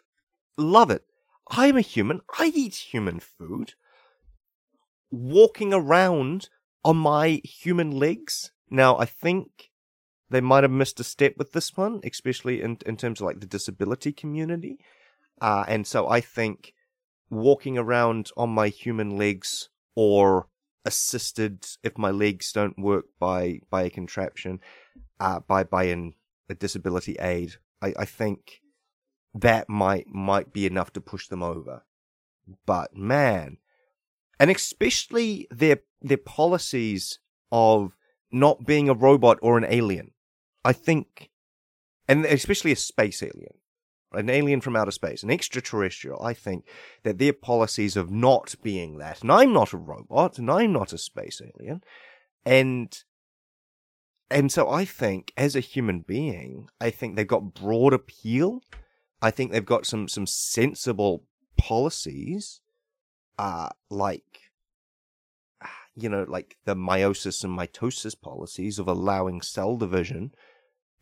Love 0.56 0.90
it. 0.90 1.04
I'm 1.50 1.76
a 1.76 1.82
human. 1.82 2.20
I 2.38 2.52
eat 2.54 2.74
human 2.92 3.20
food. 3.20 3.74
Walking 5.10 5.72
around 5.72 6.48
on 6.84 6.96
my 6.96 7.40
human 7.44 7.90
legs. 7.90 8.50
Now, 8.70 8.98
I 8.98 9.06
think 9.06 9.70
they 10.30 10.40
might 10.40 10.64
have 10.64 10.70
missed 10.70 11.00
a 11.00 11.04
step 11.04 11.34
with 11.38 11.52
this 11.52 11.76
one, 11.76 12.00
especially 12.04 12.60
in, 12.60 12.78
in 12.84 12.96
terms 12.96 13.20
of 13.20 13.26
like 13.26 13.40
the 13.40 13.46
disability 13.46 14.12
community. 14.12 14.78
Uh, 15.40 15.64
and 15.68 15.86
so 15.86 16.08
I 16.08 16.20
think 16.20 16.74
walking 17.30 17.78
around 17.78 18.30
on 18.36 18.50
my 18.50 18.68
human 18.68 19.16
legs 19.16 19.68
or 19.94 20.48
assisted 20.88 21.66
if 21.82 21.96
my 21.96 22.10
legs 22.10 22.50
don't 22.52 22.78
work 22.78 23.04
by 23.20 23.60
by 23.70 23.82
a 23.82 23.90
contraption, 23.90 24.60
uh, 25.20 25.40
by 25.40 25.62
by 25.62 25.84
an, 25.84 26.14
a 26.48 26.54
disability 26.54 27.16
aid. 27.20 27.54
I, 27.80 27.94
I 27.96 28.04
think 28.04 28.60
that 29.34 29.68
might 29.68 30.08
might 30.08 30.52
be 30.52 30.66
enough 30.66 30.92
to 30.94 31.00
push 31.00 31.28
them 31.28 31.42
over. 31.42 31.84
But 32.66 32.96
man, 32.96 33.58
and 34.40 34.50
especially 34.50 35.46
their 35.50 35.80
their 36.00 36.16
policies 36.16 37.18
of 37.52 37.92
not 38.32 38.66
being 38.66 38.88
a 38.88 38.94
robot 38.94 39.38
or 39.42 39.58
an 39.58 39.66
alien. 39.68 40.12
I 40.64 40.72
think, 40.72 41.30
and 42.08 42.26
especially 42.26 42.72
a 42.72 42.76
space 42.76 43.22
alien 43.22 43.57
an 44.12 44.30
alien 44.30 44.60
from 44.60 44.76
outer 44.76 44.90
space, 44.90 45.22
an 45.22 45.30
extraterrestrial, 45.30 46.22
I 46.22 46.34
think 46.34 46.64
that 47.02 47.18
their 47.18 47.32
policies 47.32 47.96
of 47.96 48.10
not 48.10 48.54
being 48.62 48.98
that, 48.98 49.22
and 49.22 49.30
I'm 49.30 49.52
not 49.52 49.72
a 49.72 49.76
robot, 49.76 50.38
and 50.38 50.50
I'm 50.50 50.72
not 50.72 50.92
a 50.92 50.98
space 50.98 51.40
alien, 51.42 51.82
and 52.44 52.96
and 54.30 54.52
so 54.52 54.68
I 54.68 54.84
think 54.84 55.32
as 55.36 55.56
a 55.56 55.60
human 55.60 56.00
being, 56.00 56.68
I 56.80 56.90
think 56.90 57.16
they've 57.16 57.26
got 57.26 57.54
broad 57.54 57.94
appeal. 57.94 58.60
I 59.22 59.30
think 59.30 59.52
they've 59.52 59.64
got 59.64 59.86
some 59.86 60.08
some 60.08 60.26
sensible 60.26 61.24
policies, 61.56 62.60
uh, 63.38 63.70
like 63.90 64.48
you 65.96 66.08
know, 66.08 66.24
like 66.28 66.56
the 66.64 66.76
meiosis 66.76 67.42
and 67.42 67.58
mitosis 67.58 68.18
policies 68.18 68.78
of 68.78 68.86
allowing 68.86 69.42
cell 69.42 69.76
division 69.76 70.32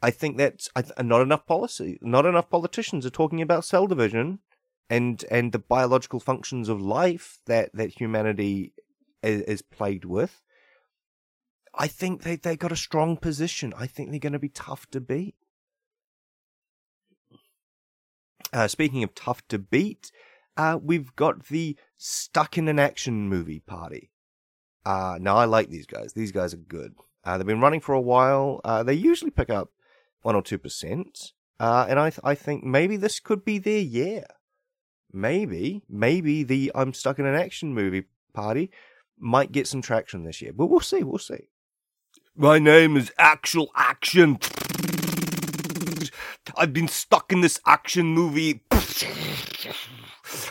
I 0.03 0.11
think 0.11 0.37
that's 0.37 0.69
not 1.01 1.23
enough 1.23 1.47
policy, 1.47 1.99
not 2.03 2.27
enough 2.27 2.51
politicians 2.51 3.07
are 3.07 3.11
talking 3.11 3.41
about 3.41 3.65
cell 3.65 3.87
division 3.87 4.41
and 4.89 5.25
and 5.31 5.53
the 5.53 5.59
biological 5.59 6.21
functions 6.21 6.69
of 6.69 6.81
life 6.81 7.39
that 7.47 7.71
that 7.75 8.01
humanity 8.01 8.73
is, 9.23 9.43
is 9.43 9.63
plagued 9.63 10.05
with. 10.05 10.43
I 11.75 11.89
think 11.89 12.23
they 12.23 12.37
they 12.37 12.57
got 12.57 12.73
a 12.73 12.77
strong 12.77 13.17
position. 13.17 13.75
I 13.77 13.87
think 13.87 14.11
they're 14.11 14.19
going 14.19 14.33
to 14.33 14.39
be 14.39 14.49
tough 14.49 14.87
to 14.91 15.01
beat. 15.01 15.35
Uh, 18.53 18.69
speaking 18.69 19.03
of 19.03 19.15
tough 19.15 19.47
to 19.49 19.59
beat, 19.59 20.13
uh, 20.57 20.79
we've 20.81 21.15
got 21.17 21.47
the 21.47 21.77
stuck 21.97 22.57
in 22.57 22.69
an 22.69 22.79
action 22.79 23.29
movie 23.29 23.61
party. 23.61 24.11
Uh, 24.85 25.19
now 25.21 25.37
I 25.37 25.47
like 25.47 25.69
these 25.69 25.87
guys. 25.87 26.13
These 26.13 26.33
guys 26.33 26.55
are 26.55 26.59
good. 26.59 26.95
Uh, 27.25 27.37
they've 27.37 27.47
been 27.47 27.61
running 27.61 27.81
for 27.81 27.93
a 27.93 28.01
while. 28.01 28.61
Uh, 28.65 28.85
they 28.85 28.95
usually 28.95 29.33
pick 29.33 29.51
up 29.51 29.71
one 30.23 30.35
or 30.35 30.43
two 30.43 30.59
percent. 30.59 31.33
Uh, 31.59 31.87
and 31.89 31.99
I 31.99 32.11
th- 32.11 32.21
I 32.23 32.35
think 32.35 32.65
maybe 32.65 32.97
this 32.97 33.21
could 33.21 33.45
be 33.45 33.59
their 33.59 33.81
year. 33.81 34.25
Maybe 35.13 35.83
maybe 35.89 36.43
the 36.43 36.73
I'm 36.75 36.93
stuck 36.93 37.19
in 37.19 37.27
an 37.27 37.35
action 37.35 37.73
movie 37.73 38.05
party 38.35 38.71
might 39.19 39.53
get 39.53 39.67
some 39.67 39.81
traction 39.83 40.25
this 40.25 40.43
year, 40.43 40.53
but 40.53 40.67
we'll 40.67 40.81
see. 40.81 41.03
We'll 41.03 41.19
see. 41.19 41.49
My 42.37 42.59
name 42.59 42.99
is 42.99 43.11
Actual 43.19 43.71
Action. 43.75 44.39
I've 46.55 46.73
been 46.73 46.89
stuck 46.89 47.33
in 47.33 47.41
this 47.41 47.59
action 47.67 48.09
movie 48.09 48.61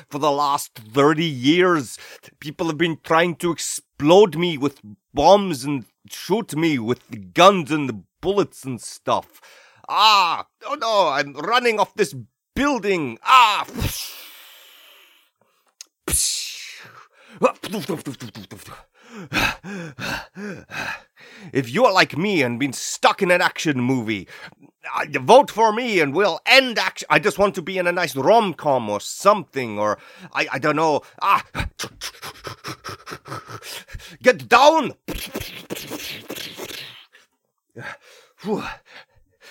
for 0.09 0.19
the 0.19 0.31
last 0.31 0.73
30 0.75 1.23
years. 1.23 1.97
People 2.39 2.67
have 2.67 2.77
been 2.77 2.97
trying 3.03 3.35
to 3.37 3.51
explode 3.51 4.35
me 4.35 4.57
with 4.57 4.81
bombs 5.13 5.63
and 5.63 5.85
shoot 6.09 6.55
me 6.55 6.79
with 6.79 7.33
guns 7.33 7.71
and 7.71 8.03
bullets 8.25 8.63
and 8.63 8.81
stuff. 8.81 9.39
Ah! 9.87 10.47
Oh 10.67 10.73
no, 10.73 11.09
I'm 11.09 11.33
running 11.33 11.79
off 11.79 11.93
this 11.93 12.15
building! 12.55 13.19
Ah! 13.23 13.67
if 21.53 21.69
you're 21.69 21.91
like 21.91 22.17
me 22.17 22.41
and 22.41 22.59
been 22.59 22.73
stuck 22.73 23.21
in 23.21 23.29
an 23.29 23.41
action 23.41 23.79
movie, 23.79 24.27
uh, 24.95 25.05
vote 25.19 25.51
for 25.51 25.71
me 25.71 25.99
and 25.99 26.15
we'll 26.15 26.39
end 26.47 26.79
action. 26.79 27.05
I 27.11 27.19
just 27.19 27.37
want 27.37 27.53
to 27.55 27.61
be 27.61 27.77
in 27.77 27.85
a 27.85 27.91
nice 27.91 28.15
rom 28.15 28.55
com 28.55 28.89
or 28.89 28.99
something, 28.99 29.77
or 29.77 29.99
I, 30.33 30.47
I 30.53 30.57
don't 30.57 30.77
know. 30.77 31.01
Ah, 31.21 31.45
get 34.23 34.49
down. 34.49 34.93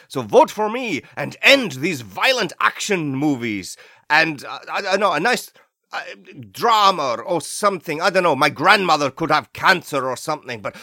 So 0.09 0.23
vote 0.23 0.51
for 0.51 0.71
me 0.71 1.03
and 1.17 1.37
end 1.43 1.73
these 1.73 2.01
violent 2.03 2.53
action 2.61 3.17
movies 3.17 3.77
and 4.11 4.45
uh, 4.45 4.59
I 4.71 4.81
don't 4.83 5.01
know 5.01 5.13
a 5.13 5.21
nice 5.21 5.53
uh, 5.93 6.01
drama 6.51 7.17
or 7.25 7.41
something. 7.41 8.01
I 8.01 8.11
don't 8.11 8.23
know. 8.23 8.37
My 8.37 8.51
grandmother 8.51 9.11
could 9.11 9.31
have 9.31 9.53
cancer 9.53 10.09
or 10.09 10.17
something, 10.17 10.61
but 10.61 10.77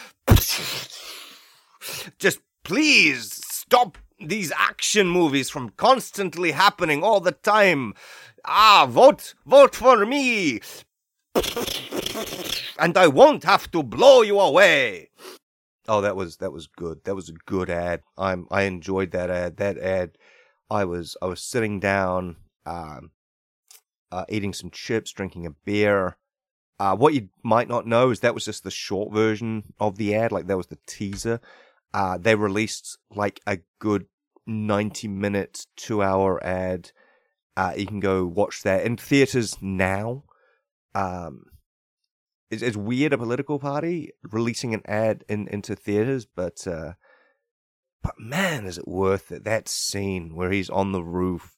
just 2.18 2.40
please 2.64 3.32
stop 3.46 3.98
these 4.20 4.52
action 4.58 5.08
movies 5.08 5.50
from 5.50 5.70
constantly 5.72 6.52
happening 6.52 7.04
all 7.04 7.20
the 7.20 7.32
time. 7.32 7.94
Ah, 8.46 8.88
vote, 8.90 9.34
vote 9.46 9.76
for 9.76 10.06
me. 10.06 10.62
And 12.80 12.98
I 12.98 13.08
won't 13.08 13.44
have 13.44 13.70
to 13.72 13.84
blow 13.84 14.22
you 14.22 14.40
away. 14.40 15.11
Oh, 15.88 16.02
that 16.02 16.16
was 16.16 16.38
that 16.38 16.52
was 16.52 16.68
good. 16.68 17.04
That 17.06 17.16
was 17.16 17.30
a 17.30 17.34
good 17.46 17.70
ad. 17.70 18.02
I'm 18.18 18.48
I 18.52 18.64
enjoyed 18.64 19.12
that 19.12 19.30
ad. 19.30 19.58
That 19.58 19.78
ad 19.78 20.18
I 20.70 20.86
was 20.86 21.18
I 21.22 21.26
was 21.26 21.42
sitting 21.42 21.80
down 21.80 22.38
um 22.66 23.12
uh, 24.12 24.26
eating 24.30 24.54
some 24.54 24.70
chips, 24.70 25.12
drinking 25.12 25.46
a 25.46 25.52
beer. 25.52 26.18
Uh, 26.80 26.96
what 26.96 27.14
you 27.14 27.30
might 27.44 27.70
not 27.70 27.88
know 27.88 28.10
is 28.10 28.20
that 28.20 28.34
was 28.34 28.46
just 28.46 28.64
the 28.64 28.72
short 28.72 29.14
version 29.14 29.74
of 29.80 29.98
the 29.98 30.14
ad. 30.16 30.32
Like 30.32 30.48
that 30.48 30.58
was 30.58 30.68
the 30.68 30.80
teaser. 30.86 31.40
Uh, 31.94 32.18
they 32.18 32.36
released 32.36 32.98
like 33.14 33.40
a 33.48 33.60
good 33.80 34.06
90 34.46 35.08
minute, 35.08 35.66
two 35.76 36.02
hour 36.02 36.44
ad. 36.44 36.92
Uh, 37.56 37.74
you 37.78 37.86
can 37.86 38.00
go 38.00 38.26
watch 38.26 38.64
that 38.64 38.86
in 38.86 38.98
theaters 38.98 39.58
now. 39.62 40.24
Um, 40.96 41.46
it's, 42.52 42.62
it's 42.62 42.78
weird 42.78 43.14
a 43.14 43.18
political 43.18 43.58
party 43.58 44.12
releasing 44.24 44.74
an 44.74 44.82
ad 44.86 45.24
in, 45.28 45.48
into 45.48 45.76
theaters, 45.76 46.26
but, 46.26 46.68
uh, 46.68 46.94
but 48.04 48.20
man, 48.20 48.66
is 48.66 48.78
it 48.78 48.88
worth 48.88 49.32
it? 49.32 49.44
That 49.44 49.68
scene 49.70 50.36
where 50.36 50.52
he's 50.52 50.70
on 50.70 50.92
the 50.92 51.04
roof 51.04 51.56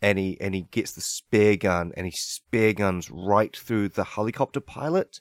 and 0.00 0.18
he 0.18 0.40
and 0.40 0.54
he 0.54 0.62
gets 0.62 0.92
the 0.92 1.00
spear 1.00 1.56
gun 1.56 1.92
and 1.96 2.06
he 2.06 2.12
spear 2.12 2.72
guns 2.72 3.10
right 3.10 3.56
through 3.56 3.88
the 3.88 4.04
helicopter 4.04 4.60
pilot 4.60 5.20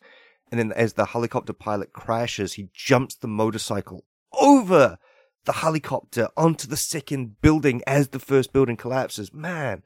and 0.52 0.60
then 0.60 0.72
as 0.74 0.94
the 0.94 1.06
helicopter 1.06 1.54
pilot 1.54 1.94
crashes 1.94 2.54
he 2.54 2.70
jumps 2.74 3.16
the 3.16 3.28
motorcycle 3.28 4.06
over 4.40 4.98
the 5.46 5.54
helicopter 5.54 6.30
onto 6.38 6.68
the 6.68 6.78
second 6.78 7.42
building 7.42 7.82
as 7.88 8.10
the 8.10 8.20
first 8.20 8.54
building 8.54 8.78
collapses 8.78 9.34
man 9.34 9.82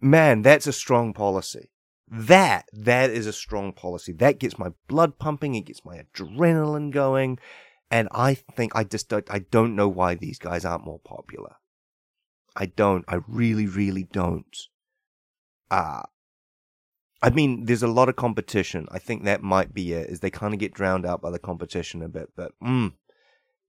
man 0.00 0.42
that's 0.42 0.66
a 0.66 0.72
strong 0.72 1.12
policy 1.12 1.70
that 2.08 2.66
that 2.72 3.10
is 3.10 3.26
a 3.26 3.32
strong 3.32 3.72
policy 3.72 4.12
that 4.12 4.38
gets 4.38 4.58
my 4.58 4.68
blood 4.88 5.18
pumping 5.18 5.54
it 5.54 5.66
gets 5.66 5.84
my 5.84 5.98
adrenaline 5.98 6.90
going 6.90 7.38
and 7.90 8.08
i 8.12 8.34
think 8.34 8.74
i 8.76 8.84
just 8.84 9.08
don't, 9.08 9.26
i 9.30 9.38
don't 9.38 9.74
know 9.74 9.88
why 9.88 10.14
these 10.14 10.38
guys 10.38 10.64
aren't 10.64 10.84
more 10.84 11.00
popular 11.00 11.56
I 12.56 12.66
don't. 12.66 13.04
I 13.08 13.20
really, 13.26 13.66
really 13.66 14.04
don't. 14.04 14.56
Uh, 15.70 16.02
I 17.22 17.30
mean, 17.30 17.64
there's 17.64 17.82
a 17.82 17.88
lot 17.88 18.08
of 18.08 18.16
competition. 18.16 18.86
I 18.90 18.98
think 18.98 19.24
that 19.24 19.42
might 19.42 19.74
be 19.74 19.92
it, 19.92 20.08
is 20.10 20.20
they 20.20 20.30
kind 20.30 20.54
of 20.54 20.60
get 20.60 20.74
drowned 20.74 21.06
out 21.06 21.22
by 21.22 21.30
the 21.30 21.38
competition 21.38 22.02
a 22.02 22.08
bit. 22.08 22.28
But, 22.36 22.52
mm, 22.62 22.92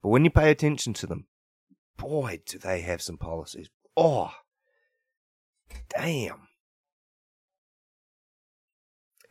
but 0.04 0.10
when 0.10 0.24
you 0.24 0.30
pay 0.30 0.52
attention 0.52 0.94
to 0.96 1.08
them, 1.08 1.26
boy, 1.98 2.42
do 2.46 2.60
they 2.60 2.82
have 2.82 3.02
some 3.02 3.18
policies. 3.18 3.70
Oh, 3.98 4.32
damn. 5.90 6.45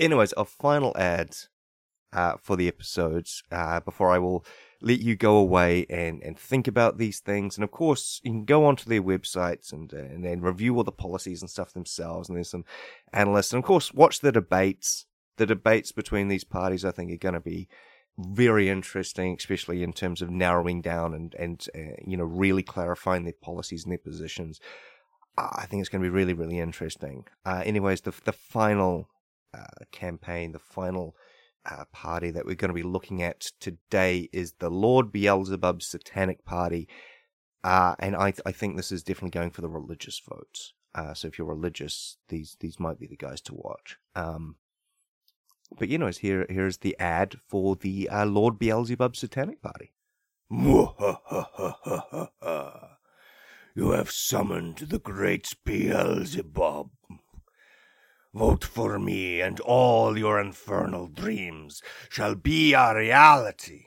Anyways, 0.01 0.35
a 0.37 0.45
final 0.45 0.93
ad 0.97 1.37
uh, 2.13 2.35
for 2.41 2.57
the 2.57 2.69
episodes 2.69 3.43
uh, 3.51 3.81
before 3.81 4.11
I 4.11 4.19
will 4.19 4.45
let 4.81 5.01
you 5.01 5.17
go 5.17 5.37
away 5.37 5.87
and, 5.89 6.23
and 6.23 6.39
think 6.39 6.69
about 6.69 6.99
these 6.99 7.21
things. 7.21 7.57
And 7.57 7.65
of 7.65 7.71
course, 7.71 8.21
you 8.23 8.31
can 8.31 8.45
go 8.45 8.67
onto 8.67 8.89
their 8.89 9.03
websites 9.03 9.73
and, 9.73 9.93
uh, 9.93 10.29
and 10.29 10.43
review 10.43 10.77
all 10.77 10.85
the 10.85 10.93
policies 10.93 11.41
and 11.41 11.51
stuff 11.51 11.73
themselves. 11.73 12.29
And 12.29 12.37
there's 12.37 12.51
some 12.51 12.65
analysts. 13.13 13.53
And 13.53 13.63
of 13.63 13.67
course, 13.67 13.93
watch 13.93 14.21
the 14.21 14.33
debates. 14.33 15.07
The 15.37 15.47
debates 15.47 15.91
between 15.91 16.29
these 16.29 16.45
parties, 16.45 16.85
I 16.85 16.93
think, 16.93 17.11
are 17.11 17.17
going 17.17 17.35
to 17.35 17.41
be 17.41 17.69
very 18.17 18.69
interesting, 18.69 19.35
especially 19.37 19.83
in 19.83 19.93
terms 19.93 20.23
of 20.23 20.31
narrowing 20.31 20.81
down 20.81 21.15
and, 21.15 21.35
and 21.35 21.67
uh, 21.75 21.97
you 22.07 22.17
know, 22.17 22.25
really 22.25 22.63
clarifying 22.63 23.25
their 23.25 23.33
policies 23.33 23.83
and 23.83 23.91
their 23.91 23.99
positions. 23.99 24.61
I 25.37 25.67
think 25.67 25.81
it's 25.81 25.89
going 25.89 26.03
to 26.03 26.09
be 26.09 26.15
really, 26.15 26.35
really 26.35 26.61
interesting. 26.61 27.25
Uh, 27.45 27.63
anyways, 27.65 28.03
the, 28.03 28.15
the 28.25 28.33
final 28.33 29.09
uh, 29.55 29.85
campaign, 29.93 30.53
the 30.53 30.59
final 30.59 31.15
uh, 31.71 31.85
party 31.93 32.31
that 32.31 32.47
we're 32.47 32.55
going 32.55 32.71
to 32.71 32.75
be 32.75 32.83
looking 32.83 33.23
at 33.23 33.41
today 33.61 34.29
is 34.33 34.55
the 34.59 34.71
Lord 34.71 35.13
Beelzebub's 35.13 35.87
Satanic 35.87 36.45
Party. 36.45 36.89
Uh, 37.63 37.95
and 37.99 38.17
I, 38.17 38.31
th- 38.31 38.43
I 38.45 38.53
think 38.53 38.77
this 38.77 38.93
is 38.93 39.03
definitely 39.03 39.31
going 39.31 39.51
for 39.51 39.63
the 39.63 39.69
religious 39.69 40.21
votes. 40.21 40.75
Uh, 40.95 41.15
so 41.15 41.29
if 41.29 41.39
you're 41.39 41.47
religious, 41.47 42.19
these 42.29 42.57
these 42.61 42.79
might 42.79 43.01
be 43.01 43.07
the 43.07 43.17
guys 43.17 43.41
to 43.43 43.55
watch. 43.55 43.97
Um, 44.15 44.57
but 45.77 45.89
you 45.89 45.99
know, 45.99 46.09
here 46.09 46.47
here's 46.49 46.79
the 46.79 46.97
ad 47.01 47.37
for 47.49 47.75
the 47.75 48.09
uh, 48.09 48.27
Lord 48.27 48.59
Beelzebub 48.59 49.17
Satanic 49.17 49.61
Party. 49.61 49.93
You 53.77 53.91
have 53.91 54.09
summoned 54.09 54.77
the 54.77 55.01
great 55.01 55.53
Beelzebub. 55.65 56.91
Vote 58.35 58.65
for 58.65 58.99
me, 58.99 59.41
and 59.41 59.61
all 59.61 60.19
your 60.19 60.41
infernal 60.41 61.07
dreams 61.07 61.81
shall 62.09 62.35
be 62.35 62.73
a 62.73 62.93
reality. 62.93 63.85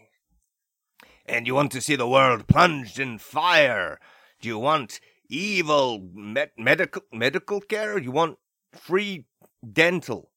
And 1.25 1.45
you 1.45 1.53
want 1.53 1.73
to 1.73 1.81
see 1.81 1.97
the 1.97 2.07
world 2.07 2.47
plunged 2.47 2.97
in 2.97 3.17
fire? 3.17 3.99
Do 4.39 4.47
you 4.47 4.57
want 4.57 5.01
evil 5.27 6.01
med- 6.13 6.51
medical 6.57 7.01
medical 7.11 7.59
care? 7.59 7.97
You 7.99 8.11
want 8.11 8.37
free 8.71 9.25
dental? 9.69 10.31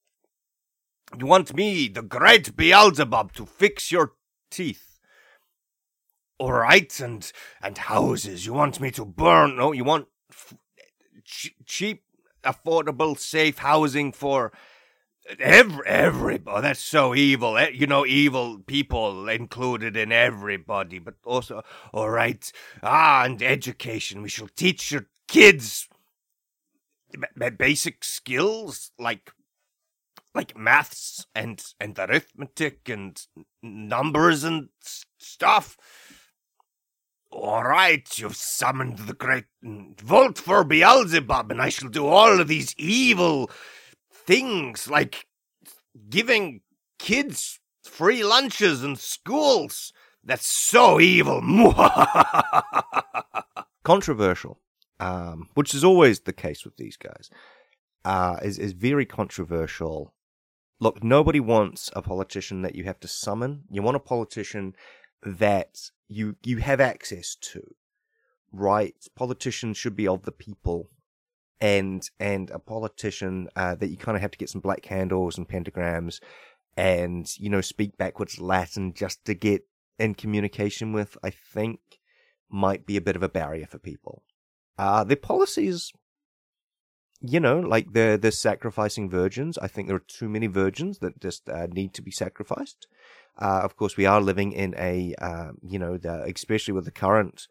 You 1.16 1.26
want 1.26 1.54
me, 1.54 1.86
the 1.86 2.02
great 2.02 2.56
Beelzebub, 2.56 3.32
to 3.34 3.46
fix 3.46 3.92
your 3.92 4.14
teeth? 4.50 4.98
All 6.36 6.52
right, 6.52 6.98
and 6.98 7.30
and 7.62 7.78
houses. 7.78 8.44
You 8.44 8.54
want 8.54 8.80
me 8.80 8.90
to 8.90 9.04
burn? 9.04 9.56
No, 9.56 9.70
you 9.70 9.84
want 9.84 10.08
f- 10.32 10.54
ch- 11.24 11.54
cheap 11.64 12.02
affordable, 12.42 13.18
safe 13.18 13.58
housing 13.58 14.12
for 14.12 14.52
every 15.38 15.86
everybody. 15.86 16.62
That's 16.62 16.80
so 16.80 17.14
evil. 17.14 17.56
Eh, 17.58 17.70
you 17.72 17.86
know, 17.86 18.06
evil 18.06 18.58
people 18.58 19.28
included 19.28 19.96
in 19.96 20.12
everybody, 20.12 20.98
but 20.98 21.14
also 21.24 21.62
all 21.92 22.10
right. 22.10 22.50
Ah, 22.82 23.24
and 23.24 23.42
education. 23.42 24.22
We 24.22 24.28
shall 24.28 24.48
teach 24.48 24.90
your 24.92 25.06
kids 25.28 25.88
basic 27.58 28.04
skills 28.04 28.92
like 28.98 29.32
like 30.34 30.56
maths 30.56 31.26
and 31.34 31.62
and 31.80 31.98
arithmetic 31.98 32.88
and 32.88 33.26
numbers 33.62 34.44
and 34.44 34.68
stuff. 35.18 35.76
All 37.32 37.62
right, 37.62 38.06
you've 38.18 38.36
summoned 38.36 38.98
the 38.98 39.14
great 39.14 39.44
vote 39.62 40.36
for 40.36 40.64
Beelzebub, 40.64 41.50
and 41.50 41.62
I 41.62 41.68
shall 41.68 41.88
do 41.88 42.06
all 42.06 42.40
of 42.40 42.48
these 42.48 42.74
evil 42.76 43.50
things 44.12 44.88
like 44.90 45.26
giving 46.08 46.62
kids 46.98 47.60
free 47.84 48.24
lunches 48.24 48.82
in 48.82 48.96
schools. 48.96 49.92
That's 50.24 50.46
so 50.46 51.00
evil. 51.00 51.40
Controversial, 53.84 54.58
um, 54.98 55.48
which 55.54 55.72
is 55.72 55.84
always 55.84 56.20
the 56.20 56.32
case 56.32 56.64
with 56.64 56.76
these 56.76 56.96
guys, 56.96 57.30
uh, 58.04 58.38
is 58.42 58.58
is 58.58 58.72
very 58.72 59.06
controversial. 59.06 60.14
Look, 60.80 61.04
nobody 61.04 61.40
wants 61.40 61.90
a 61.94 62.02
politician 62.02 62.62
that 62.62 62.74
you 62.74 62.84
have 62.84 63.00
to 63.00 63.08
summon. 63.08 63.64
You 63.70 63.82
want 63.82 63.96
a 63.96 64.00
politician 64.00 64.74
that 65.22 65.90
you 66.10 66.36
you 66.42 66.58
have 66.58 66.80
access 66.80 67.36
to, 67.36 67.62
right? 68.52 68.94
Politicians 69.14 69.76
should 69.76 69.96
be 69.96 70.08
of 70.08 70.24
the 70.24 70.32
people, 70.32 70.90
and 71.60 72.02
and 72.18 72.50
a 72.50 72.58
politician 72.58 73.48
uh, 73.54 73.76
that 73.76 73.88
you 73.88 73.96
kind 73.96 74.16
of 74.16 74.22
have 74.22 74.32
to 74.32 74.38
get 74.38 74.50
some 74.50 74.60
black 74.60 74.82
candles 74.82 75.38
and 75.38 75.48
pentagrams, 75.48 76.20
and 76.76 77.30
you 77.38 77.48
know 77.48 77.60
speak 77.60 77.96
backwards 77.96 78.40
Latin 78.40 78.92
just 78.92 79.24
to 79.24 79.34
get 79.34 79.62
in 79.98 80.14
communication 80.14 80.92
with. 80.92 81.16
I 81.22 81.30
think 81.30 81.78
might 82.50 82.84
be 82.84 82.96
a 82.96 83.00
bit 83.00 83.16
of 83.16 83.22
a 83.22 83.28
barrier 83.28 83.66
for 83.66 83.78
people. 83.78 84.24
Uh, 84.76 85.04
their 85.04 85.16
policies 85.16 85.92
you 87.20 87.40
know, 87.40 87.60
like 87.60 87.92
the 87.92 88.18
the 88.20 88.32
sacrificing 88.32 89.10
virgins. 89.10 89.58
I 89.58 89.68
think 89.68 89.88
there 89.88 89.96
are 89.96 90.00
too 90.00 90.28
many 90.28 90.46
virgins 90.46 90.98
that 90.98 91.20
just 91.20 91.48
uh, 91.48 91.66
need 91.66 91.92
to 91.94 92.02
be 92.02 92.10
sacrificed. 92.10 92.86
Uh, 93.38 93.60
of 93.62 93.76
course, 93.76 93.96
we 93.96 94.06
are 94.06 94.20
living 94.20 94.52
in 94.52 94.74
a, 94.76 95.14
uh, 95.18 95.52
you 95.62 95.78
know, 95.78 95.96
the, 95.96 96.24
especially 96.24 96.74
with 96.74 96.84
the 96.84 96.90
current 96.90 97.46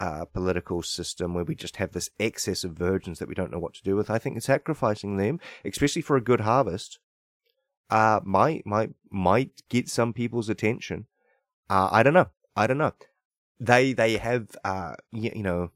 uh, 0.00 0.24
political 0.26 0.82
system 0.82 1.34
where 1.34 1.44
we 1.44 1.54
just 1.54 1.76
have 1.76 1.92
this 1.92 2.10
excess 2.18 2.64
of 2.64 2.72
virgins 2.72 3.18
that 3.18 3.28
we 3.28 3.34
don't 3.34 3.50
know 3.50 3.58
what 3.58 3.74
to 3.74 3.82
do 3.82 3.96
with. 3.96 4.10
I 4.10 4.18
think 4.18 4.40
sacrificing 4.42 5.16
them, 5.16 5.40
especially 5.64 6.02
for 6.02 6.16
a 6.16 6.22
good 6.22 6.40
harvest, 6.40 6.98
uh, 7.90 8.20
might 8.24 8.66
might 8.66 8.90
might 9.10 9.62
get 9.68 9.88
some 9.88 10.12
people's 10.12 10.48
attention. 10.48 11.06
Uh, 11.68 11.88
I 11.90 12.02
don't 12.02 12.14
know. 12.14 12.28
I 12.54 12.66
don't 12.66 12.78
know. 12.78 12.92
They 13.58 13.92
they 13.92 14.18
have 14.18 14.48
uh, 14.64 14.94
you, 15.10 15.32
you 15.34 15.42
know 15.42 15.72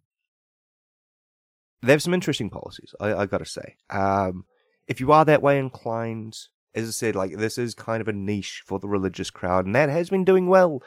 they 1.83 1.93
have 1.93 2.03
some 2.03 2.15
interesting 2.15 2.51
policies. 2.51 2.95
I, 3.01 3.15
I 3.15 3.27
gotta 3.27 3.45
say. 3.45 3.77
Um, 3.91 4.45
if 4.87 5.01
you 5.01 5.13
are 5.13 5.25
that 5.25 5.43
way 5.43 5.59
inclined, 5.59 6.37
as 6.75 6.89
I 6.89 6.93
said, 6.93 7.17
like 7.17 7.37
this 7.37 7.59
is 7.59 7.75
kind 7.75 8.01
of 8.01 8.09
a 8.09 8.13
niche 8.13 8.63
for 8.67 8.79
the 8.79 8.89
religious 8.89 9.31
crowd, 9.31 9.67
and 9.67 9.75
that 9.75 9.89
has 9.89 10.11
been 10.11 10.25
doing 10.25 10.47
well 10.47 10.83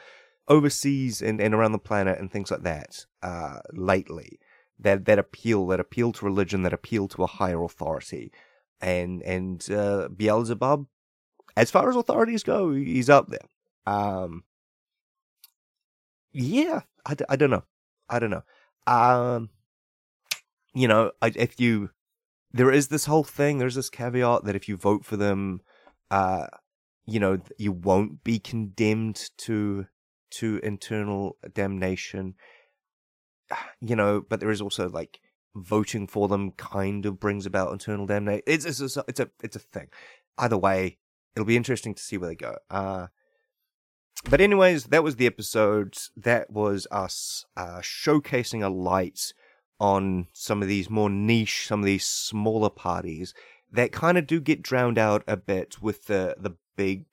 overseas 0.48 1.20
and, 1.22 1.40
and 1.40 1.54
around 1.54 1.72
the 1.72 1.78
planet 1.78 2.18
and 2.18 2.30
things 2.30 2.50
like 2.50 2.62
that 2.62 3.04
uh, 3.22 3.58
lately. 3.72 4.38
That 4.78 5.06
that 5.06 5.18
appeal, 5.18 5.66
that 5.68 5.80
appeal 5.80 6.12
to 6.12 6.24
religion, 6.24 6.62
that 6.62 6.74
appeal 6.74 7.08
to 7.08 7.22
a 7.22 7.26
higher 7.26 7.62
authority, 7.62 8.30
and 8.80 9.22
and 9.22 9.66
uh, 9.70 10.08
Beelzebub, 10.08 10.86
as 11.56 11.70
far 11.70 11.88
as 11.88 11.96
authorities 11.96 12.42
go, 12.42 12.74
he's 12.74 13.08
up 13.08 13.28
there. 13.28 13.48
Um, 13.86 14.44
yeah, 16.32 16.80
I, 17.06 17.16
I 17.30 17.36
don't 17.36 17.48
know, 17.48 17.64
I 18.10 18.18
don't 18.18 18.30
know. 18.30 18.42
Um, 18.86 19.48
you 20.76 20.86
know, 20.86 21.10
I, 21.22 21.32
if 21.34 21.58
you 21.58 21.90
there 22.52 22.70
is 22.70 22.88
this 22.88 23.06
whole 23.06 23.24
thing, 23.24 23.56
there's 23.56 23.74
this 23.76 23.88
caveat 23.88 24.44
that 24.44 24.54
if 24.54 24.68
you 24.68 24.76
vote 24.76 25.06
for 25.06 25.16
them, 25.16 25.60
uh, 26.10 26.48
you 27.06 27.18
know, 27.18 27.38
you 27.58 27.72
won't 27.72 28.22
be 28.22 28.38
condemned 28.38 29.30
to 29.38 29.86
to 30.32 30.60
eternal 30.62 31.38
damnation. 31.54 32.34
You 33.80 33.96
know, 33.96 34.22
but 34.28 34.40
there 34.40 34.50
is 34.50 34.60
also 34.60 34.88
like 34.90 35.20
voting 35.54 36.06
for 36.06 36.28
them 36.28 36.50
kind 36.52 37.06
of 37.06 37.18
brings 37.18 37.46
about 37.46 37.72
eternal 37.72 38.04
damnation. 38.04 38.42
It's 38.46 38.66
it's 38.66 38.96
a, 38.96 39.04
it's 39.08 39.20
a 39.20 39.30
it's 39.42 39.56
a 39.56 39.60
thing. 39.60 39.88
Either 40.36 40.58
way, 40.58 40.98
it'll 41.34 41.46
be 41.46 41.56
interesting 41.56 41.94
to 41.94 42.02
see 42.02 42.18
where 42.18 42.28
they 42.28 42.36
go. 42.36 42.56
Uh, 42.70 43.06
but 44.28 44.42
anyways, 44.42 44.84
that 44.86 45.02
was 45.02 45.16
the 45.16 45.26
episode. 45.26 45.96
That 46.18 46.50
was 46.50 46.86
us 46.90 47.46
uh, 47.56 47.78
showcasing 47.80 48.62
a 48.62 48.68
light 48.68 49.32
on 49.78 50.26
some 50.32 50.62
of 50.62 50.68
these 50.68 50.88
more 50.88 51.10
niche, 51.10 51.66
some 51.66 51.80
of 51.80 51.86
these 51.86 52.06
smaller 52.06 52.70
parties 52.70 53.34
that 53.72 53.92
kind 53.92 54.16
of 54.16 54.26
do 54.26 54.40
get 54.40 54.62
drowned 54.62 54.98
out 54.98 55.22
a 55.26 55.36
bit 55.36 55.82
with 55.82 56.06
the 56.06 56.36
the 56.38 56.56
big 56.76 57.04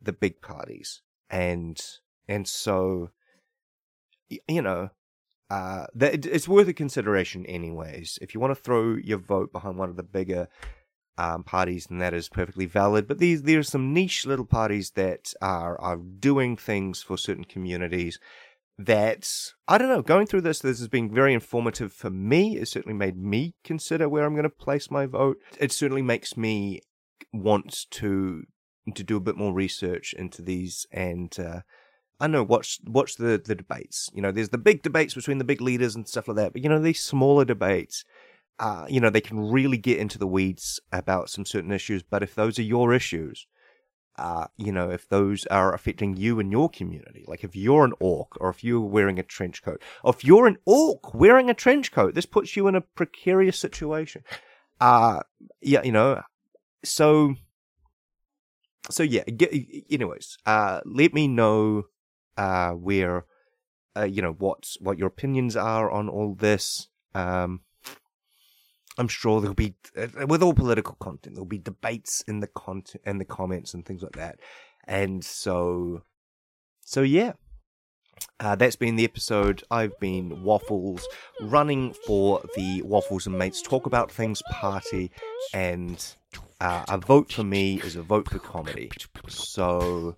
the 0.00 0.12
big 0.12 0.40
parties. 0.40 1.02
And 1.28 1.80
and 2.28 2.46
so 2.46 3.10
you 4.46 4.62
know 4.62 4.90
uh 5.50 5.86
that 5.94 6.24
it's 6.26 6.48
worth 6.48 6.68
a 6.68 6.72
consideration 6.72 7.44
anyways. 7.46 8.18
If 8.22 8.34
you 8.34 8.40
want 8.40 8.52
to 8.52 8.62
throw 8.62 8.94
your 8.94 9.18
vote 9.18 9.52
behind 9.52 9.78
one 9.78 9.90
of 9.90 9.96
the 9.96 10.02
bigger 10.02 10.48
um, 11.18 11.42
parties 11.42 11.86
then 11.86 11.98
that 11.98 12.14
is 12.14 12.28
perfectly 12.28 12.66
valid. 12.66 13.06
But 13.08 13.18
these 13.18 13.42
there 13.42 13.58
are 13.58 13.64
some 13.64 13.92
niche 13.92 14.26
little 14.26 14.46
parties 14.46 14.92
that 14.92 15.34
are 15.42 15.80
are 15.80 15.96
doing 15.96 16.56
things 16.56 17.02
for 17.02 17.18
certain 17.18 17.44
communities 17.44 18.18
that 18.86 19.30
I 19.68 19.78
don't 19.78 19.88
know. 19.88 20.02
Going 20.02 20.26
through 20.26 20.40
this, 20.42 20.60
this 20.60 20.78
has 20.78 20.88
been 20.88 21.12
very 21.12 21.34
informative 21.34 21.92
for 21.92 22.10
me. 22.10 22.56
It 22.56 22.68
certainly 22.68 22.96
made 22.96 23.16
me 23.16 23.54
consider 23.62 24.08
where 24.08 24.24
I'm 24.24 24.34
going 24.34 24.44
to 24.44 24.50
place 24.50 24.90
my 24.90 25.06
vote. 25.06 25.36
It 25.58 25.72
certainly 25.72 26.02
makes 26.02 26.36
me 26.36 26.80
want 27.32 27.86
to 27.90 28.44
to 28.94 29.04
do 29.04 29.16
a 29.16 29.20
bit 29.20 29.36
more 29.36 29.52
research 29.52 30.14
into 30.14 30.42
these 30.42 30.86
and 30.90 31.38
uh, 31.38 31.60
I 32.18 32.24
don't 32.24 32.32
know 32.32 32.42
watch 32.42 32.78
watch 32.86 33.16
the 33.16 33.40
the 33.44 33.54
debates. 33.54 34.08
You 34.14 34.22
know, 34.22 34.32
there's 34.32 34.48
the 34.48 34.58
big 34.58 34.82
debates 34.82 35.14
between 35.14 35.38
the 35.38 35.44
big 35.44 35.60
leaders 35.60 35.94
and 35.94 36.08
stuff 36.08 36.28
like 36.28 36.36
that, 36.36 36.52
but 36.52 36.62
you 36.62 36.68
know 36.68 36.80
these 36.80 37.02
smaller 37.02 37.44
debates. 37.44 38.04
Uh, 38.58 38.84
you 38.90 39.00
know, 39.00 39.08
they 39.08 39.22
can 39.22 39.50
really 39.50 39.78
get 39.78 39.98
into 39.98 40.18
the 40.18 40.26
weeds 40.26 40.78
about 40.92 41.30
some 41.30 41.46
certain 41.46 41.72
issues, 41.72 42.02
but 42.02 42.22
if 42.22 42.34
those 42.34 42.58
are 42.58 42.62
your 42.62 42.92
issues, 42.92 43.46
uh, 44.20 44.46
you 44.58 44.70
know, 44.70 44.90
if 44.90 45.08
those 45.08 45.46
are 45.46 45.72
affecting 45.72 46.14
you 46.14 46.38
and 46.38 46.52
your 46.52 46.68
community. 46.68 47.24
Like 47.26 47.42
if 47.42 47.56
you're 47.56 47.86
an 47.86 47.94
orc 48.00 48.38
or 48.38 48.50
if 48.50 48.62
you're 48.62 48.80
wearing 48.80 49.18
a 49.18 49.22
trench 49.22 49.62
coat, 49.62 49.82
or 50.04 50.12
if 50.12 50.22
you're 50.22 50.46
an 50.46 50.58
orc 50.66 51.14
wearing 51.14 51.48
a 51.48 51.54
trench 51.54 51.90
coat, 51.90 52.14
this 52.14 52.26
puts 52.26 52.54
you 52.54 52.68
in 52.68 52.74
a 52.74 52.82
precarious 52.82 53.58
situation. 53.58 54.22
Uh, 54.78 55.20
yeah, 55.62 55.82
you 55.82 55.92
know, 55.92 56.20
so, 56.84 57.34
so 58.90 59.02
yeah, 59.02 59.24
anyways, 59.90 60.36
uh, 60.44 60.80
let 60.84 61.14
me 61.14 61.26
know, 61.26 61.84
uh, 62.36 62.72
where, 62.72 63.24
uh, 63.96 64.04
you 64.04 64.20
know, 64.20 64.32
what, 64.32 64.68
what 64.80 64.98
your 64.98 65.08
opinions 65.08 65.56
are 65.56 65.90
on 65.90 66.10
all 66.10 66.34
this. 66.34 66.88
Um, 67.14 67.60
I'm 69.00 69.08
sure 69.08 69.40
there'll 69.40 69.54
be 69.54 69.74
uh, 69.96 70.26
with 70.26 70.42
all 70.42 70.52
political 70.52 70.94
content 71.00 71.34
there'll 71.34 71.46
be 71.46 71.58
debates 71.58 72.22
in 72.28 72.40
the 72.40 72.46
content 72.46 73.02
and 73.06 73.18
the 73.18 73.24
comments 73.24 73.72
and 73.72 73.84
things 73.84 74.02
like 74.02 74.12
that, 74.12 74.38
and 74.86 75.24
so 75.24 76.02
so 76.80 77.00
yeah. 77.00 77.32
Uh, 78.38 78.54
that's 78.54 78.76
been 78.76 78.96
the 78.96 79.04
episode. 79.04 79.64
I've 79.70 79.98
been 79.98 80.42
Waffles, 80.44 81.08
running 81.40 81.94
for 82.06 82.42
the 82.54 82.82
Waffles 82.82 83.26
and 83.26 83.38
Mates 83.38 83.62
Talk 83.62 83.86
About 83.86 84.12
Things 84.12 84.42
party, 84.50 85.10
and 85.54 86.04
uh, 86.60 86.84
a 86.86 86.98
vote 86.98 87.32
for 87.32 87.44
me 87.44 87.80
is 87.80 87.96
a 87.96 88.02
vote 88.02 88.28
for 88.28 88.38
comedy. 88.38 88.90
So 89.28 90.16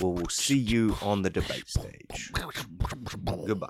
we'll 0.00 0.28
see 0.28 0.58
you 0.58 0.96
on 1.00 1.22
the 1.22 1.30
debate 1.30 1.68
stage. 1.68 2.32
Goodbye. 3.46 3.68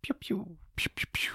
Pew, 0.00 0.14
pew, 0.14 0.56
pew, 0.76 1.32